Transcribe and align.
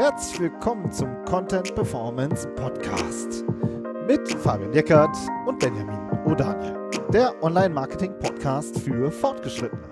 Herzlich 0.00 0.40
willkommen 0.40 0.90
zum 0.90 1.10
Content 1.26 1.74
Performance 1.74 2.48
Podcast 2.56 3.44
mit 4.08 4.26
Fabian 4.32 4.72
Deckert 4.72 5.14
und 5.46 5.58
Benjamin 5.58 5.98
O'Daniel, 6.24 6.74
der 7.12 7.34
Online-Marketing-Podcast 7.42 8.80
für 8.80 9.12
Fortgeschrittene. 9.12 9.90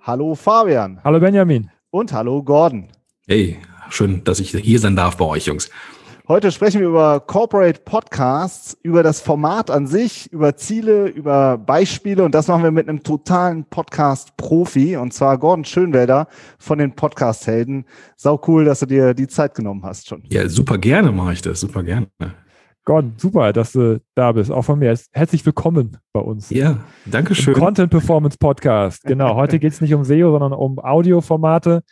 Hallo 0.00 0.34
Fabian. 0.34 0.98
Hallo 1.04 1.20
Benjamin. 1.20 1.70
Und 1.90 2.10
hallo 2.14 2.42
Gordon. 2.42 2.88
Hey, 3.26 3.58
schön, 3.90 4.24
dass 4.24 4.40
ich 4.40 4.52
hier 4.52 4.78
sein 4.78 4.96
darf 4.96 5.18
bei 5.18 5.26
euch, 5.26 5.44
Jungs. 5.44 5.68
Heute 6.30 6.52
sprechen 6.52 6.82
wir 6.82 6.88
über 6.88 7.20
Corporate 7.20 7.80
Podcasts, 7.86 8.76
über 8.82 9.02
das 9.02 9.18
Format 9.18 9.70
an 9.70 9.86
sich, 9.86 10.30
über 10.30 10.56
Ziele, 10.56 11.06
über 11.06 11.56
Beispiele 11.56 12.22
und 12.22 12.34
das 12.34 12.48
machen 12.48 12.64
wir 12.64 12.70
mit 12.70 12.86
einem 12.86 13.02
totalen 13.02 13.64
Podcast-Profi 13.64 14.98
und 14.98 15.14
zwar 15.14 15.38
Gordon 15.38 15.64
Schönwälder 15.64 16.28
von 16.58 16.80
den 16.80 16.94
Podcast-Helden. 16.94 17.86
Sau 18.18 18.38
cool, 18.46 18.66
dass 18.66 18.80
du 18.80 18.86
dir 18.86 19.14
die 19.14 19.26
Zeit 19.26 19.54
genommen 19.54 19.82
hast 19.84 20.06
schon. 20.06 20.22
Ja, 20.28 20.46
super 20.50 20.76
gerne 20.76 21.12
mache 21.12 21.32
ich 21.32 21.40
das, 21.40 21.60
super 21.60 21.82
gerne. 21.82 22.08
Gordon, 22.84 23.14
super, 23.16 23.54
dass 23.54 23.72
du 23.72 24.02
da 24.14 24.32
bist. 24.32 24.50
Auch 24.50 24.66
von 24.66 24.80
mir. 24.80 24.98
Herzlich 25.12 25.46
willkommen 25.46 25.96
bei 26.12 26.20
uns. 26.20 26.50
Ja, 26.50 26.76
danke 27.06 27.34
schön. 27.34 27.54
Content 27.54 27.88
Performance 27.88 28.36
Podcast. 28.38 29.02
Genau, 29.04 29.34
heute 29.34 29.58
geht 29.58 29.72
es 29.72 29.80
nicht 29.80 29.94
um 29.94 30.04
SEO, 30.04 30.32
sondern 30.32 30.52
um 30.52 30.78
Audioformate. 30.78 31.82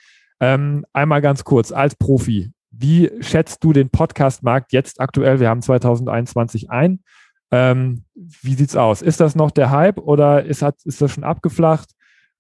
Ähm, 0.41 0.85
einmal 0.93 1.23
ganz 1.23 1.43
kurz, 1.43 1.73
als 1.73 1.95
Profi, 1.95 2.53
wie 2.79 3.11
schätzt 3.21 3.63
du 3.65 3.73
den 3.73 3.91
Podcast-Markt 3.91 4.73
jetzt 4.73 5.01
aktuell? 5.01 5.41
Wir 5.41 5.49
haben 5.49 5.63
2021 5.63 6.71
ein. 6.71 7.01
Ähm, 7.51 8.05
wie 8.15 8.55
sieht's 8.55 8.77
aus? 8.77 9.03
Ist 9.03 9.21
das 9.21 9.35
noch 9.35 9.51
der 9.51 9.71
Hype 9.71 9.99
oder 9.99 10.45
ist, 10.45 10.63
hat, 10.63 10.77
ist 10.85 11.01
das 11.01 11.13
schon 11.13 11.25
abgeflacht? 11.25 11.91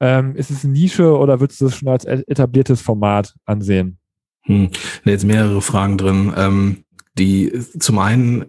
Ähm, 0.00 0.34
ist 0.36 0.50
es 0.50 0.64
eine 0.64 0.72
Nische 0.72 1.16
oder 1.16 1.40
würdest 1.40 1.60
du 1.60 1.66
es 1.66 1.76
schon 1.76 1.88
als 1.88 2.04
etabliertes 2.04 2.82
Format 2.82 3.34
ansehen? 3.44 3.98
Hm, 4.42 4.70
jetzt 5.04 5.24
mehrere 5.24 5.62
Fragen 5.62 5.96
drin. 5.96 6.32
Ähm, 6.36 6.84
die 7.18 7.52
zum 7.78 7.98
einen, 7.98 8.46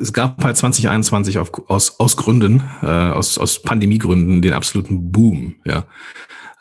es 0.00 0.12
gab 0.12 0.42
halt 0.42 0.56
2021 0.56 1.38
auf, 1.38 1.52
aus, 1.68 2.00
aus 2.00 2.16
Gründen, 2.16 2.64
äh, 2.82 2.86
aus, 2.86 3.38
aus 3.38 3.62
Pandemiegründen 3.62 4.42
den 4.42 4.54
absoluten 4.54 5.12
Boom. 5.12 5.56
Ja, 5.64 5.84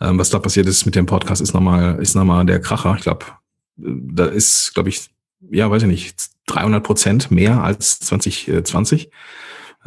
ähm, 0.01 0.19
was 0.19 0.29
da 0.29 0.39
passiert 0.39 0.67
ist 0.67 0.85
mit 0.85 0.95
dem 0.95 1.05
Podcast 1.05 1.41
ist 1.41 1.53
nochmal 1.53 1.99
ist 1.99 2.15
nochmal 2.15 2.45
der 2.45 2.59
Kracher. 2.59 2.95
Ich 2.97 3.03
glaube, 3.03 3.25
da 3.77 4.25
ist, 4.25 4.73
glaube 4.73 4.89
ich, 4.89 5.09
ja, 5.51 5.69
weiß 5.69 5.83
ich 5.83 5.87
nicht, 5.87 6.15
300 6.47 6.83
Prozent 6.83 7.31
mehr 7.31 7.63
als 7.63 7.99
2020. 7.99 9.09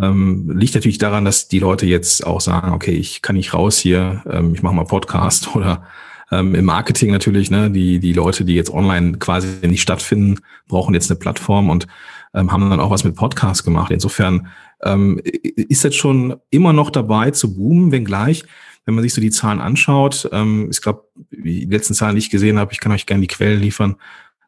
Ähm, 0.00 0.50
liegt 0.56 0.74
natürlich 0.74 0.98
daran, 0.98 1.24
dass 1.24 1.48
die 1.48 1.58
Leute 1.58 1.86
jetzt 1.86 2.24
auch 2.24 2.40
sagen, 2.40 2.72
okay, 2.72 2.92
ich 2.92 3.20
kann 3.20 3.36
nicht 3.36 3.52
raus 3.52 3.78
hier, 3.78 4.22
ähm, 4.30 4.54
ich 4.54 4.62
mache 4.62 4.74
mal 4.74 4.84
Podcast 4.84 5.54
oder 5.56 5.84
ähm, 6.30 6.54
im 6.54 6.64
Marketing 6.64 7.10
natürlich, 7.10 7.50
ne, 7.50 7.70
die, 7.70 7.98
die 7.98 8.12
Leute, 8.12 8.44
die 8.44 8.54
jetzt 8.54 8.70
online 8.70 9.18
quasi 9.18 9.48
nicht 9.66 9.82
stattfinden, 9.82 10.40
brauchen 10.68 10.94
jetzt 10.94 11.10
eine 11.10 11.18
Plattform 11.18 11.70
und 11.70 11.86
ähm, 12.34 12.52
haben 12.52 12.68
dann 12.70 12.80
auch 12.80 12.90
was 12.90 13.04
mit 13.04 13.16
Podcast 13.16 13.64
gemacht. 13.64 13.90
Insofern 13.90 14.48
ähm, 14.82 15.20
ist 15.24 15.84
jetzt 15.84 15.96
schon 15.96 16.36
immer 16.50 16.72
noch 16.72 16.90
dabei 16.90 17.30
zu 17.30 17.54
boomen, 17.54 17.90
wenngleich 17.90 18.44
wenn 18.88 18.94
man 18.94 19.02
sich 19.02 19.12
so 19.12 19.20
die 19.20 19.30
Zahlen 19.30 19.60
anschaut, 19.60 20.30
ähm, 20.32 20.68
ich 20.70 20.80
glaube, 20.80 21.04
die 21.30 21.66
letzten 21.66 21.92
Zahlen, 21.92 22.14
die 22.14 22.20
ich 22.20 22.30
gesehen 22.30 22.58
habe, 22.58 22.72
ich 22.72 22.80
kann 22.80 22.90
euch 22.90 23.04
gerne 23.04 23.20
die 23.20 23.26
Quellen 23.26 23.60
liefern, 23.60 23.96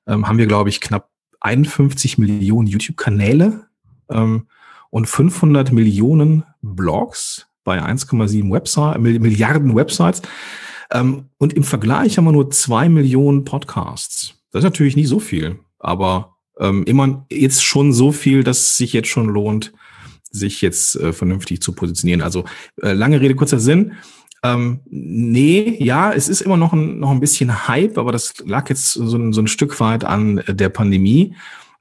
ähm, 0.07 0.27
haben 0.27 0.39
wir, 0.39 0.47
glaube 0.47 0.71
ich, 0.71 0.81
knapp 0.81 1.11
51 1.41 2.17
Millionen 2.17 2.67
YouTube-Kanäle 2.67 3.67
ähm, 4.11 4.47
und 4.89 5.07
500 5.07 5.73
Millionen 5.73 6.45
Blogs 6.63 7.49
bei 7.65 7.85
1,7 7.85 8.51
Website, 8.51 8.99
Milliarden 8.99 9.77
Websites. 9.77 10.23
Ähm, 10.91 11.27
und 11.37 11.53
im 11.53 11.63
Vergleich 11.63 12.17
haben 12.17 12.25
wir 12.25 12.33
nur 12.33 12.51
zwei 12.51 12.89
Millionen 12.89 13.45
Podcasts. 13.45 14.37
Das 14.53 14.61
ist 14.61 14.65
natürlich 14.65 14.97
nicht 14.97 15.09
so 15.09 15.21
viel, 15.21 15.59
aber 15.79 16.39
ähm, 16.59 16.85
immer 16.85 17.27
jetzt 17.31 17.63
schon 17.63 17.93
so 17.93 18.11
viel, 18.11 18.43
dass 18.43 18.61
es 18.61 18.77
sich 18.79 18.95
jetzt 18.95 19.09
schon 19.09 19.29
lohnt, 19.29 19.75
sich 20.31 20.63
jetzt 20.63 20.97
äh, 20.97 21.13
vernünftig 21.13 21.61
zu 21.61 21.73
positionieren. 21.73 22.23
Also 22.23 22.47
äh, 22.81 22.95
lange 22.95 23.21
Rede, 23.21 23.35
kurzer 23.35 23.61
Sinn. 23.61 23.93
Ähm, 24.43 24.81
nee, 24.87 25.77
ja, 25.81 26.13
es 26.13 26.29
ist 26.29 26.41
immer 26.41 26.57
noch 26.57 26.73
ein, 26.73 26.99
noch 26.99 27.11
ein 27.11 27.21
bisschen 27.21 27.69
Hype, 27.69 27.99
aber 27.99 28.13
das 28.13 28.35
lag 28.47 28.69
jetzt 28.71 28.93
so 28.93 29.17
ein, 29.17 29.33
so 29.33 29.43
ein 29.43 29.47
Stück 29.47 29.79
weit 29.81 30.05
an 30.05 30.43
der 30.49 30.71
Pandemie. 30.71 31.35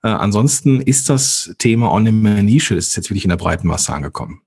Äh, 0.03 0.09
ansonsten 0.09 0.81
ist 0.81 1.09
das 1.09 1.55
Thema 1.57 1.91
On 1.91 2.05
Demand 2.05 2.43
Nische, 2.43 2.75
ist 2.75 2.95
jetzt 2.95 3.09
wirklich 3.09 3.25
in 3.25 3.29
der 3.29 3.37
breiten 3.37 3.67
Masse 3.67 3.93
angekommen. 3.93 4.41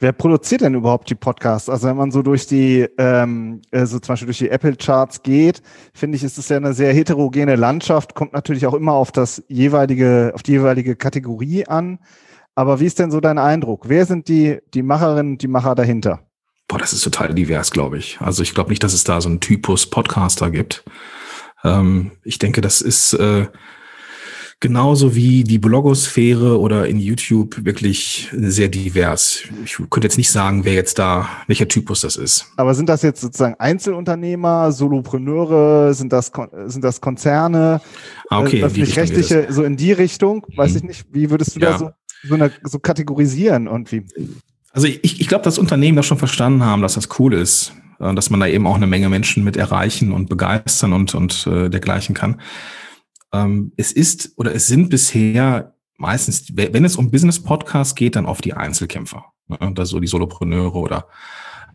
Wer 0.00 0.12
produziert 0.12 0.60
denn 0.60 0.74
überhaupt 0.74 1.10
die 1.10 1.16
Podcasts? 1.16 1.68
Also 1.68 1.88
wenn 1.88 1.96
man 1.96 2.12
so 2.12 2.22
durch 2.22 2.46
die, 2.46 2.86
ähm, 2.98 3.62
äh, 3.72 3.84
so 3.84 3.98
zum 3.98 4.12
Beispiel 4.12 4.26
durch 4.26 4.38
die 4.38 4.48
Apple-Charts 4.48 5.24
geht, 5.24 5.60
finde 5.92 6.16
ich, 6.16 6.22
ist 6.22 6.38
es 6.38 6.48
ja 6.48 6.56
eine 6.56 6.72
sehr 6.72 6.92
heterogene 6.94 7.56
Landschaft, 7.56 8.14
kommt 8.14 8.32
natürlich 8.32 8.66
auch 8.66 8.74
immer 8.74 8.92
auf 8.92 9.10
das 9.10 9.42
jeweilige, 9.48 10.30
auf 10.34 10.44
die 10.44 10.52
jeweilige 10.52 10.94
Kategorie 10.94 11.66
an. 11.66 11.98
Aber 12.54 12.78
wie 12.78 12.86
ist 12.86 13.00
denn 13.00 13.10
so 13.10 13.20
dein 13.20 13.38
Eindruck? 13.38 13.88
Wer 13.88 14.06
sind 14.06 14.28
die, 14.28 14.58
die 14.72 14.82
Macherinnen 14.82 15.38
die 15.38 15.48
Macher 15.48 15.74
dahinter? 15.74 16.27
Boah, 16.68 16.78
das 16.78 16.92
ist 16.92 17.02
total 17.02 17.34
divers, 17.34 17.70
glaube 17.70 17.96
ich. 17.96 18.18
Also 18.20 18.42
ich 18.42 18.54
glaube 18.54 18.70
nicht, 18.70 18.84
dass 18.84 18.92
es 18.92 19.02
da 19.02 19.20
so 19.22 19.28
einen 19.28 19.40
Typus 19.40 19.86
Podcaster 19.86 20.50
gibt. 20.50 20.84
Ähm, 21.64 22.12
ich 22.24 22.38
denke, 22.38 22.60
das 22.60 22.82
ist 22.82 23.14
äh, 23.14 23.46
genauso 24.60 25.14
wie 25.14 25.44
die 25.44 25.58
Blogosphäre 25.58 26.60
oder 26.60 26.86
in 26.86 26.98
YouTube 26.98 27.64
wirklich 27.64 28.28
sehr 28.32 28.68
divers. 28.68 29.44
Ich 29.64 29.76
könnte 29.76 30.06
jetzt 30.06 30.18
nicht 30.18 30.30
sagen, 30.30 30.64
wer 30.64 30.74
jetzt 30.74 30.98
da, 30.98 31.28
welcher 31.46 31.68
Typus 31.68 32.02
das 32.02 32.16
ist. 32.16 32.46
Aber 32.56 32.74
sind 32.74 32.88
das 32.88 33.02
jetzt 33.02 33.20
sozusagen 33.20 33.54
Einzelunternehmer, 33.58 34.72
Solopreneure, 34.72 35.94
sind 35.94 36.12
das, 36.12 36.32
sind 36.66 36.82
das 36.84 37.00
Konzerne, 37.00 37.80
ah, 38.30 38.40
okay, 38.40 38.62
öffentlich-rechtliche, 38.62 39.46
so 39.50 39.62
in 39.62 39.76
die 39.76 39.92
Richtung? 39.92 40.44
Weiß 40.56 40.72
hm. 40.72 40.76
ich 40.76 40.82
nicht, 40.82 41.06
wie 41.12 41.30
würdest 41.30 41.56
du 41.56 41.60
ja. 41.60 41.72
da 41.72 41.78
so, 41.78 41.90
so, 42.24 42.34
eine, 42.34 42.50
so 42.64 42.78
kategorisieren 42.78 43.68
irgendwie? 43.68 44.04
Also 44.72 44.86
ich, 44.86 45.20
ich 45.20 45.28
glaube, 45.28 45.44
dass 45.44 45.58
Unternehmen 45.58 45.96
das 45.96 46.06
schon 46.06 46.18
verstanden 46.18 46.64
haben, 46.64 46.82
dass 46.82 46.94
das 46.94 47.08
cool 47.18 47.34
ist, 47.34 47.72
äh, 48.00 48.14
dass 48.14 48.30
man 48.30 48.40
da 48.40 48.46
eben 48.46 48.66
auch 48.66 48.76
eine 48.76 48.86
Menge 48.86 49.08
Menschen 49.08 49.44
mit 49.44 49.56
erreichen 49.56 50.12
und 50.12 50.28
begeistern 50.28 50.92
und, 50.92 51.14
und 51.14 51.46
äh, 51.46 51.68
dergleichen 51.68 52.14
kann. 52.14 52.40
Ähm, 53.32 53.72
es 53.76 53.92
ist 53.92 54.32
oder 54.36 54.54
es 54.54 54.66
sind 54.66 54.88
bisher 54.88 55.74
meistens, 55.96 56.44
wenn 56.54 56.84
es 56.84 56.96
um 56.96 57.10
Business-Podcasts 57.10 57.94
geht, 57.94 58.16
dann 58.16 58.26
oft 58.26 58.44
die 58.44 58.54
Einzelkämpfer. 58.54 59.24
Ne? 59.48 59.74
So 59.84 60.00
die 60.00 60.06
Solopreneure 60.06 60.76
oder 60.76 61.08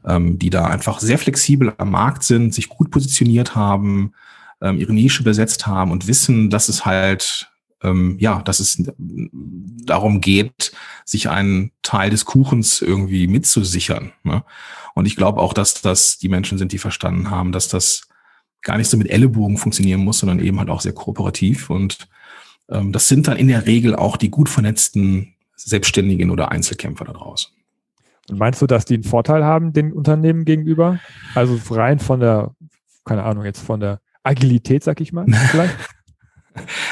ähm, 0.05 0.39
die 0.39 0.49
da 0.49 0.65
einfach 0.65 0.99
sehr 0.99 1.17
flexibel 1.17 1.73
am 1.77 1.91
Markt 1.91 2.23
sind, 2.23 2.53
sich 2.53 2.69
gut 2.69 2.89
positioniert 2.89 3.55
haben, 3.55 4.13
ähm, 4.61 4.77
ihre 4.77 4.93
Nische 4.93 5.23
besetzt 5.23 5.67
haben 5.67 5.91
und 5.91 6.07
wissen, 6.07 6.49
dass 6.49 6.69
es 6.69 6.85
halt 6.85 7.52
ähm, 7.83 8.17
ja, 8.19 8.41
dass 8.41 8.59
es 8.59 8.83
darum 9.85 10.21
geht, 10.21 10.71
sich 11.05 11.29
einen 11.29 11.71
Teil 11.81 12.09
des 12.09 12.25
Kuchens 12.25 12.81
irgendwie 12.81 13.27
mitzusichern. 13.27 14.13
Ne? 14.23 14.43
Und 14.95 15.05
ich 15.05 15.15
glaube 15.15 15.39
auch, 15.41 15.53
dass 15.53 15.81
das 15.81 16.17
die 16.17 16.29
Menschen 16.29 16.57
sind, 16.57 16.71
die 16.71 16.77
verstanden 16.77 17.29
haben, 17.29 17.51
dass 17.51 17.67
das 17.67 18.07
gar 18.61 18.77
nicht 18.77 18.89
so 18.89 18.97
mit 18.97 19.09
Ellenbogen 19.09 19.57
funktionieren 19.57 20.01
muss, 20.01 20.19
sondern 20.19 20.39
eben 20.39 20.59
halt 20.59 20.69
auch 20.69 20.81
sehr 20.81 20.93
kooperativ. 20.93 21.69
Und 21.69 22.07
ähm, 22.69 22.91
das 22.91 23.07
sind 23.07 23.27
dann 23.27 23.37
in 23.37 23.49
der 23.49 23.65
Regel 23.65 23.95
auch 23.95 24.17
die 24.17 24.29
gut 24.29 24.49
vernetzten 24.49 25.35
Selbstständigen 25.55 26.29
oder 26.31 26.51
Einzelkämpfer 26.51 27.05
da 27.05 27.13
draußen. 27.13 27.51
Und 28.29 28.39
meinst 28.39 28.61
du, 28.61 28.67
dass 28.67 28.85
die 28.85 28.95
einen 28.95 29.03
Vorteil 29.03 29.43
haben 29.43 29.73
den 29.73 29.91
Unternehmen 29.91 30.45
gegenüber? 30.45 30.99
Also 31.35 31.59
rein 31.73 31.99
von 31.99 32.21
der, 32.21 32.51
keine 33.03 33.23
Ahnung, 33.23 33.43
jetzt 33.43 33.59
von 33.59 33.81
der 33.81 33.99
Agilität, 34.23 34.83
sag 34.83 35.01
ich 35.01 35.11
mal, 35.11 35.25
vielleicht? 35.51 35.75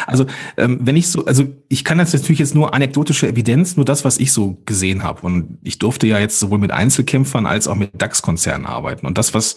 Also 0.08 0.26
ähm, 0.58 0.80
wenn 0.82 0.96
ich 0.96 1.08
so, 1.10 1.26
also 1.26 1.46
ich 1.70 1.84
kann 1.84 2.00
jetzt 2.00 2.14
natürlich 2.14 2.40
jetzt 2.40 2.56
nur 2.56 2.74
anekdotische 2.74 3.28
Evidenz, 3.28 3.76
nur 3.76 3.86
das, 3.86 4.06
was 4.06 4.18
ich 4.18 4.32
so 4.32 4.62
gesehen 4.66 5.04
habe. 5.04 5.22
Und 5.22 5.58
ich 5.64 5.80
durfte 5.80 6.08
ja 6.08 6.20
jetzt 6.20 6.40
sowohl 6.40 6.60
mit 6.60 6.72
Einzelkämpfern 6.72 7.46
als 7.46 7.68
auch 7.68 7.76
mit 7.76 8.02
DAX-Konzernen 8.02 8.66
arbeiten. 8.66 9.06
Und 9.06 9.18
das, 9.18 9.34
was, 9.34 9.56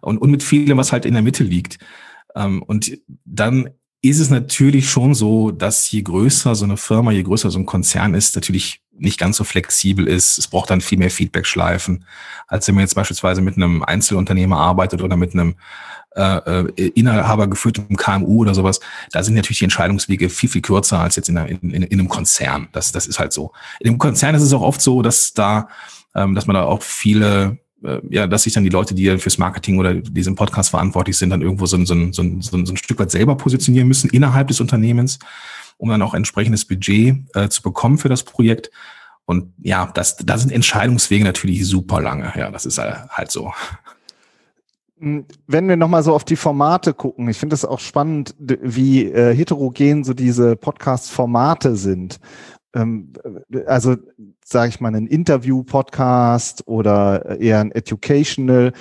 und, 0.00 0.18
und 0.18 0.30
mit 0.30 0.42
vielem, 0.42 0.78
was 0.78 0.92
halt 0.92 1.06
in 1.06 1.14
der 1.14 1.22
Mitte 1.22 1.44
liegt. 1.44 1.78
Ähm, 2.34 2.62
und 2.62 2.98
dann 3.24 3.70
ist 4.04 4.20
es 4.20 4.28
natürlich 4.28 4.88
schon 4.90 5.14
so, 5.14 5.50
dass 5.50 5.90
je 5.90 6.02
größer 6.02 6.54
so 6.54 6.64
eine 6.64 6.76
Firma, 6.76 7.10
je 7.10 7.22
größer 7.22 7.50
so 7.50 7.58
ein 7.58 7.64
Konzern 7.64 8.12
ist, 8.12 8.34
natürlich 8.34 8.82
nicht 8.92 9.18
ganz 9.18 9.38
so 9.38 9.44
flexibel 9.44 10.06
ist. 10.06 10.38
Es 10.38 10.46
braucht 10.46 10.68
dann 10.68 10.82
viel 10.82 10.98
mehr 10.98 11.10
Feedback-Schleifen, 11.10 12.04
als 12.46 12.68
wenn 12.68 12.74
man 12.74 12.82
jetzt 12.82 12.94
beispielsweise 12.94 13.40
mit 13.40 13.56
einem 13.56 13.82
Einzelunternehmer 13.82 14.58
arbeitet 14.58 15.00
oder 15.02 15.16
mit 15.16 15.32
einem 15.32 15.56
äh, 16.16 16.60
äh, 16.60 16.88
Inhaber 16.90 17.48
geführtem 17.48 17.96
KMU 17.96 18.42
oder 18.42 18.54
sowas, 18.54 18.78
da 19.10 19.22
sind 19.22 19.34
natürlich 19.34 19.58
die 19.58 19.64
Entscheidungswege 19.64 20.28
viel, 20.28 20.50
viel 20.50 20.62
kürzer 20.62 21.00
als 21.00 21.16
jetzt 21.16 21.30
in, 21.30 21.38
einer, 21.38 21.48
in, 21.48 21.70
in, 21.70 21.82
in 21.82 21.98
einem 21.98 22.08
Konzern. 22.08 22.68
Das, 22.72 22.92
das 22.92 23.06
ist 23.06 23.18
halt 23.18 23.32
so. 23.32 23.52
In 23.80 23.88
einem 23.88 23.98
Konzern 23.98 24.34
ist 24.34 24.42
es 24.42 24.52
auch 24.52 24.62
oft 24.62 24.82
so, 24.82 25.00
dass 25.00 25.32
da, 25.32 25.68
ähm, 26.14 26.34
dass 26.34 26.46
man 26.46 26.54
da 26.54 26.64
auch 26.64 26.82
viele 26.82 27.58
ja, 28.08 28.26
dass 28.26 28.44
sich 28.44 28.52
dann 28.52 28.64
die 28.64 28.70
Leute, 28.70 28.94
die 28.94 29.18
fürs 29.18 29.38
Marketing 29.38 29.78
oder 29.78 29.94
diesen 29.94 30.34
Podcast 30.34 30.70
verantwortlich 30.70 31.16
sind, 31.16 31.30
dann 31.30 31.42
irgendwo 31.42 31.66
so, 31.66 31.82
so, 31.84 31.94
so, 32.12 32.22
so, 32.40 32.64
so 32.64 32.72
ein 32.72 32.76
Stück 32.76 32.98
weit 32.98 33.10
selber 33.10 33.36
positionieren 33.36 33.88
müssen 33.88 34.10
innerhalb 34.10 34.48
des 34.48 34.60
Unternehmens, 34.60 35.18
um 35.76 35.88
dann 35.88 36.02
auch 36.02 36.14
entsprechendes 36.14 36.64
Budget 36.64 37.16
äh, 37.34 37.48
zu 37.48 37.62
bekommen 37.62 37.98
für 37.98 38.08
das 38.08 38.22
Projekt. 38.22 38.70
Und 39.26 39.52
ja, 39.60 39.90
das, 39.94 40.16
da 40.16 40.36
sind 40.38 40.52
Entscheidungswege 40.52 41.24
natürlich 41.24 41.66
super 41.66 42.00
lange. 42.00 42.32
Ja, 42.36 42.50
das 42.50 42.66
ist 42.66 42.78
halt 42.78 43.30
so. 43.30 43.52
Hm, 44.98 45.26
wenn 45.46 45.68
wir 45.68 45.76
nochmal 45.76 46.02
so 46.02 46.14
auf 46.14 46.24
die 46.24 46.36
Formate 46.36 46.94
gucken, 46.94 47.28
ich 47.28 47.38
finde 47.38 47.54
es 47.54 47.64
auch 47.64 47.80
spannend, 47.80 48.34
wie 48.38 49.06
äh, 49.06 49.34
heterogen 49.34 50.04
so 50.04 50.14
diese 50.14 50.56
Podcast-Formate 50.56 51.76
sind. 51.76 52.20
Ähm, 52.74 53.12
äh, 53.52 53.64
also 53.64 53.96
sage 54.44 54.68
ich 54.68 54.80
mal, 54.80 54.94
ein 54.94 55.06
Interview-Podcast 55.06 56.66
oder 56.66 57.40
eher 57.40 57.60
ein 57.60 57.72
Educational. 57.72 58.72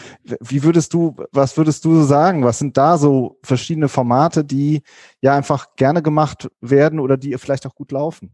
Wie 0.41 0.63
würdest 0.63 0.93
du, 0.93 1.15
was 1.31 1.55
würdest 1.57 1.85
du 1.85 1.95
so 1.95 2.03
sagen? 2.03 2.43
Was 2.43 2.59
sind 2.59 2.75
da 2.75 2.97
so 2.97 3.39
verschiedene 3.43 3.87
Formate, 3.87 4.43
die 4.43 4.81
ja 5.21 5.35
einfach 5.35 5.75
gerne 5.75 6.01
gemacht 6.01 6.49
werden 6.59 6.99
oder 6.99 7.17
die 7.17 7.37
vielleicht 7.37 7.65
auch 7.65 7.75
gut 7.75 7.91
laufen? 7.91 8.31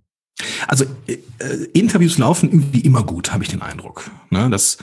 Also 0.68 0.86
äh, 1.08 1.18
Interviews 1.74 2.18
laufen 2.18 2.50
irgendwie 2.50 2.82
immer 2.82 3.04
gut, 3.04 3.32
habe 3.32 3.44
ich 3.44 3.50
den 3.50 3.62
Eindruck. 3.62 4.10
Ne? 4.30 4.50
Das, 4.50 4.78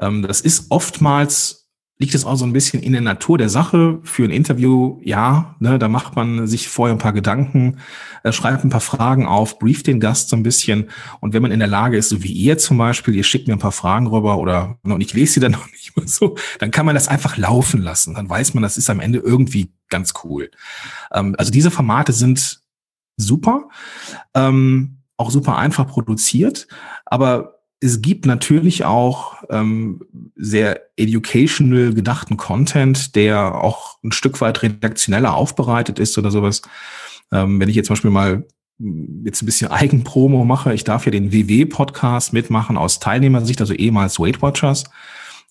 ähm, 0.00 0.22
das 0.22 0.40
ist 0.40 0.66
oftmals 0.70 1.69
liegt 2.00 2.14
es 2.14 2.24
auch 2.24 2.36
so 2.36 2.46
ein 2.46 2.54
bisschen 2.54 2.82
in 2.82 2.92
der 2.92 3.02
Natur 3.02 3.36
der 3.36 3.50
Sache. 3.50 4.00
Für 4.04 4.24
ein 4.24 4.30
Interview, 4.30 4.98
ja, 5.04 5.54
ne, 5.60 5.78
da 5.78 5.86
macht 5.86 6.16
man 6.16 6.46
sich 6.46 6.66
vorher 6.66 6.96
ein 6.96 6.98
paar 6.98 7.12
Gedanken, 7.12 7.76
äh, 8.22 8.32
schreibt 8.32 8.64
ein 8.64 8.70
paar 8.70 8.80
Fragen 8.80 9.26
auf, 9.26 9.58
brieft 9.58 9.86
den 9.86 10.00
Gast 10.00 10.30
so 10.30 10.36
ein 10.36 10.42
bisschen. 10.42 10.88
Und 11.20 11.34
wenn 11.34 11.42
man 11.42 11.52
in 11.52 11.58
der 11.58 11.68
Lage 11.68 11.98
ist, 11.98 12.08
so 12.08 12.22
wie 12.22 12.32
ihr 12.32 12.56
zum 12.56 12.78
Beispiel, 12.78 13.14
ihr 13.14 13.22
schickt 13.22 13.48
mir 13.48 13.52
ein 13.52 13.60
paar 13.60 13.70
Fragen 13.70 14.06
rüber 14.06 14.38
oder 14.38 14.78
und 14.82 15.02
ich 15.02 15.12
lese 15.12 15.34
sie 15.34 15.40
dann 15.40 15.52
noch 15.52 15.70
nicht 15.70 15.94
mal 15.94 16.08
so, 16.08 16.36
dann 16.58 16.70
kann 16.70 16.86
man 16.86 16.94
das 16.94 17.06
einfach 17.06 17.36
laufen 17.36 17.82
lassen. 17.82 18.14
Dann 18.14 18.30
weiß 18.30 18.54
man, 18.54 18.62
das 18.62 18.78
ist 18.78 18.88
am 18.88 19.00
Ende 19.00 19.18
irgendwie 19.18 19.70
ganz 19.90 20.14
cool. 20.24 20.50
Ähm, 21.12 21.34
also 21.36 21.52
diese 21.52 21.70
Formate 21.70 22.14
sind 22.14 22.62
super, 23.18 23.68
ähm, 24.32 25.02
auch 25.18 25.30
super 25.30 25.58
einfach 25.58 25.86
produziert, 25.86 26.66
aber 27.04 27.59
es 27.80 28.02
gibt 28.02 28.26
natürlich 28.26 28.84
auch 28.84 29.42
ähm, 29.48 30.02
sehr 30.36 30.82
educational 30.96 31.94
gedachten 31.94 32.36
Content, 32.36 33.16
der 33.16 33.54
auch 33.54 33.98
ein 34.04 34.12
Stück 34.12 34.40
weit 34.42 34.62
redaktioneller 34.62 35.34
aufbereitet 35.34 35.98
ist 35.98 36.18
oder 36.18 36.30
sowas. 36.30 36.60
Ähm, 37.32 37.58
wenn 37.58 37.70
ich 37.70 37.76
jetzt 37.76 37.86
zum 37.86 37.94
Beispiel 37.94 38.10
mal 38.10 38.46
hm, 38.78 39.22
jetzt 39.24 39.42
ein 39.42 39.46
bisschen 39.46 39.70
Eigenpromo 39.70 40.44
mache, 40.44 40.74
ich 40.74 40.84
darf 40.84 41.06
ja 41.06 41.10
den 41.10 41.32
WW-Podcast 41.32 42.34
mitmachen 42.34 42.76
aus 42.76 43.00
Teilnehmersicht, 43.00 43.60
also 43.62 43.72
ehemals 43.72 44.20
Weight 44.20 44.42
Watchers, 44.42 44.84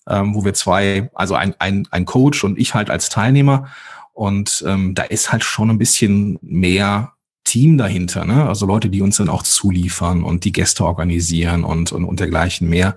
ähm, 0.08 0.34
wo 0.34 0.44
wir 0.44 0.54
zwei, 0.54 1.10
also 1.14 1.34
ein, 1.34 1.54
ein, 1.58 1.88
ein 1.90 2.04
Coach 2.04 2.44
und 2.44 2.58
ich 2.58 2.74
halt 2.74 2.90
als 2.90 3.08
Teilnehmer. 3.08 3.68
Und 4.12 4.64
ähm, 4.68 4.94
da 4.94 5.02
ist 5.02 5.32
halt 5.32 5.42
schon 5.42 5.70
ein 5.70 5.78
bisschen 5.78 6.38
mehr 6.42 7.12
Team 7.50 7.78
dahinter, 7.78 8.24
ne? 8.24 8.46
also 8.46 8.64
Leute, 8.64 8.88
die 8.88 9.02
uns 9.02 9.16
dann 9.16 9.28
auch 9.28 9.42
zuliefern 9.42 10.22
und 10.22 10.44
die 10.44 10.52
Gäste 10.52 10.84
organisieren 10.84 11.64
und, 11.64 11.90
und, 11.90 12.04
und 12.04 12.20
dergleichen 12.20 12.68
mehr. 12.68 12.96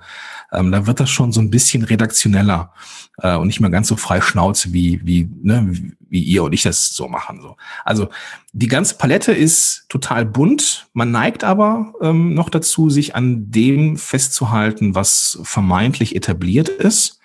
Ähm, 0.52 0.72
da 0.72 0.86
wird 0.86 1.00
das 1.00 1.10
schon 1.10 1.32
so 1.32 1.42
ein 1.42 1.50
bisschen 1.50 1.84
redaktioneller 1.84 2.72
äh, 3.18 3.36
und 3.36 3.48
nicht 3.48 3.62
mehr 3.62 3.72
ganz 3.72 3.88
so 3.88 3.96
frei 3.96 4.22
Schnauze, 4.22 4.72
wie, 4.72 5.02
wie, 5.04 5.28
ne, 5.42 5.74
wie 6.08 6.22
ihr 6.22 6.44
und 6.44 6.54
ich 6.54 6.62
das 6.62 6.90
so 6.90 7.08
machen. 7.08 7.42
So. 7.42 7.58
Also 7.84 8.10
die 8.52 8.68
ganze 8.68 8.96
Palette 8.96 9.32
ist 9.32 9.86
total 9.90 10.24
bunt. 10.24 10.88
Man 10.94 11.10
neigt 11.10 11.44
aber 11.44 11.92
ähm, 12.00 12.36
noch 12.36 12.52
dazu, 12.52 12.92
sich 12.92 13.16
an 13.16 13.50
dem 13.50 13.98
festzuhalten, 13.98 14.94
was 14.94 15.40
vermeintlich 15.42 16.16
etabliert 16.16 16.70
ist 16.70 17.20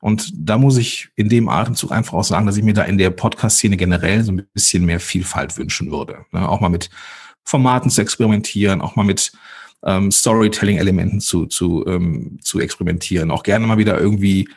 und 0.00 0.30
da 0.34 0.58
muss 0.58 0.76
ich 0.76 1.08
in 1.16 1.28
dem 1.28 1.48
Atemzug 1.48 1.90
einfach 1.90 2.14
auch 2.14 2.24
sagen, 2.24 2.46
dass 2.46 2.56
ich 2.56 2.62
mir 2.62 2.74
da 2.74 2.82
in 2.82 2.98
der 2.98 3.10
Podcast-Szene 3.10 3.76
generell 3.76 4.22
so 4.22 4.32
ein 4.32 4.46
bisschen 4.52 4.84
mehr 4.84 5.00
Vielfalt 5.00 5.56
wünschen 5.58 5.90
würde. 5.90 6.24
Ne? 6.32 6.48
Auch 6.48 6.60
mal 6.60 6.68
mit 6.68 6.88
Formaten 7.44 7.90
zu 7.90 8.00
experimentieren, 8.00 8.80
auch 8.80 8.94
mal 8.94 9.04
mit 9.04 9.32
ähm, 9.84 10.12
Storytelling-Elementen 10.12 11.20
zu, 11.20 11.46
zu, 11.46 11.84
ähm, 11.86 12.38
zu 12.42 12.60
experimentieren. 12.60 13.30
Auch 13.30 13.42
gerne 13.42 13.66
mal 13.66 13.78
wieder 13.78 13.98
irgendwie 13.98 14.48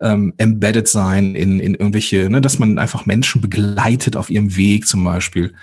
ähm, 0.00 0.34
embedded 0.36 0.88
sein 0.88 1.34
in, 1.34 1.60
in 1.60 1.74
irgendwelche, 1.74 2.28
ne, 2.28 2.40
dass 2.40 2.58
man 2.58 2.78
einfach 2.78 3.06
Menschen 3.06 3.40
begleitet 3.40 4.16
auf 4.16 4.28
ihrem 4.28 4.56
Weg 4.56 4.86
zum 4.86 5.04
Beispiel. 5.04 5.54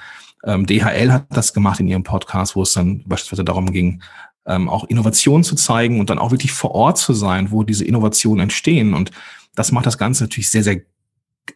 Ähm, 0.43 0.65
DHL 0.65 1.11
hat 1.11 1.25
das 1.29 1.53
gemacht 1.53 1.79
in 1.79 1.87
ihrem 1.87 2.03
Podcast, 2.03 2.55
wo 2.55 2.63
es 2.63 2.73
dann 2.73 3.03
beispielsweise 3.05 3.43
darum 3.43 3.71
ging, 3.71 4.01
ähm, 4.47 4.69
auch 4.69 4.85
Innovationen 4.85 5.43
zu 5.43 5.55
zeigen 5.55 5.99
und 5.99 6.09
dann 6.09 6.19
auch 6.19 6.31
wirklich 6.31 6.51
vor 6.51 6.71
Ort 6.71 6.97
zu 6.97 7.13
sein, 7.13 7.51
wo 7.51 7.63
diese 7.63 7.85
Innovationen 7.85 8.43
entstehen. 8.43 8.93
Und 8.93 9.11
das 9.55 9.71
macht 9.71 9.85
das 9.85 9.97
Ganze 9.97 10.23
natürlich 10.23 10.49
sehr, 10.49 10.63
sehr 10.63 10.81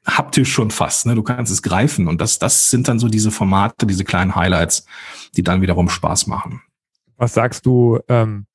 haptisch 0.05 0.51
schon 0.51 0.71
fast. 0.71 1.05
Ne? 1.05 1.15
Du 1.15 1.23
kannst 1.23 1.51
es 1.51 1.61
greifen. 1.61 2.07
Und 2.07 2.21
das, 2.21 2.39
das 2.39 2.69
sind 2.69 2.88
dann 2.88 2.99
so 2.99 3.07
diese 3.07 3.31
Formate, 3.31 3.85
diese 3.85 4.03
kleinen 4.03 4.35
Highlights, 4.35 4.85
die 5.35 5.43
dann 5.43 5.61
wiederum 5.61 5.89
Spaß 5.89 6.27
machen. 6.27 6.61
Was 7.17 7.33
sagst 7.33 7.65
du 7.65 7.99
ähm, 8.07 8.45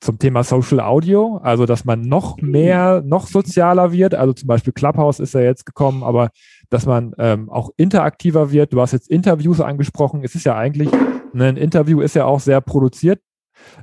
zum 0.00 0.18
Thema 0.18 0.42
Social 0.42 0.80
Audio? 0.80 1.38
Also, 1.42 1.64
dass 1.64 1.84
man 1.84 2.02
noch 2.02 2.38
mehr, 2.38 3.02
noch 3.04 3.26
sozialer 3.28 3.92
wird. 3.92 4.14
Also 4.14 4.32
zum 4.32 4.48
Beispiel 4.48 4.72
Clubhouse 4.72 5.20
ist 5.20 5.34
ja 5.34 5.40
jetzt 5.40 5.64
gekommen, 5.64 6.02
aber 6.02 6.30
dass 6.68 6.86
man 6.86 7.14
ähm, 7.18 7.48
auch 7.48 7.70
interaktiver 7.76 8.50
wird. 8.50 8.72
Du 8.72 8.80
hast 8.80 8.92
jetzt 8.92 9.08
Interviews 9.08 9.60
angesprochen. 9.60 10.24
Es 10.24 10.34
ist 10.34 10.44
ja 10.44 10.56
eigentlich, 10.56 10.90
ne, 11.32 11.46
ein 11.46 11.56
Interview 11.56 12.00
ist 12.00 12.16
ja 12.16 12.24
auch 12.24 12.40
sehr 12.40 12.60
produziert 12.60 13.20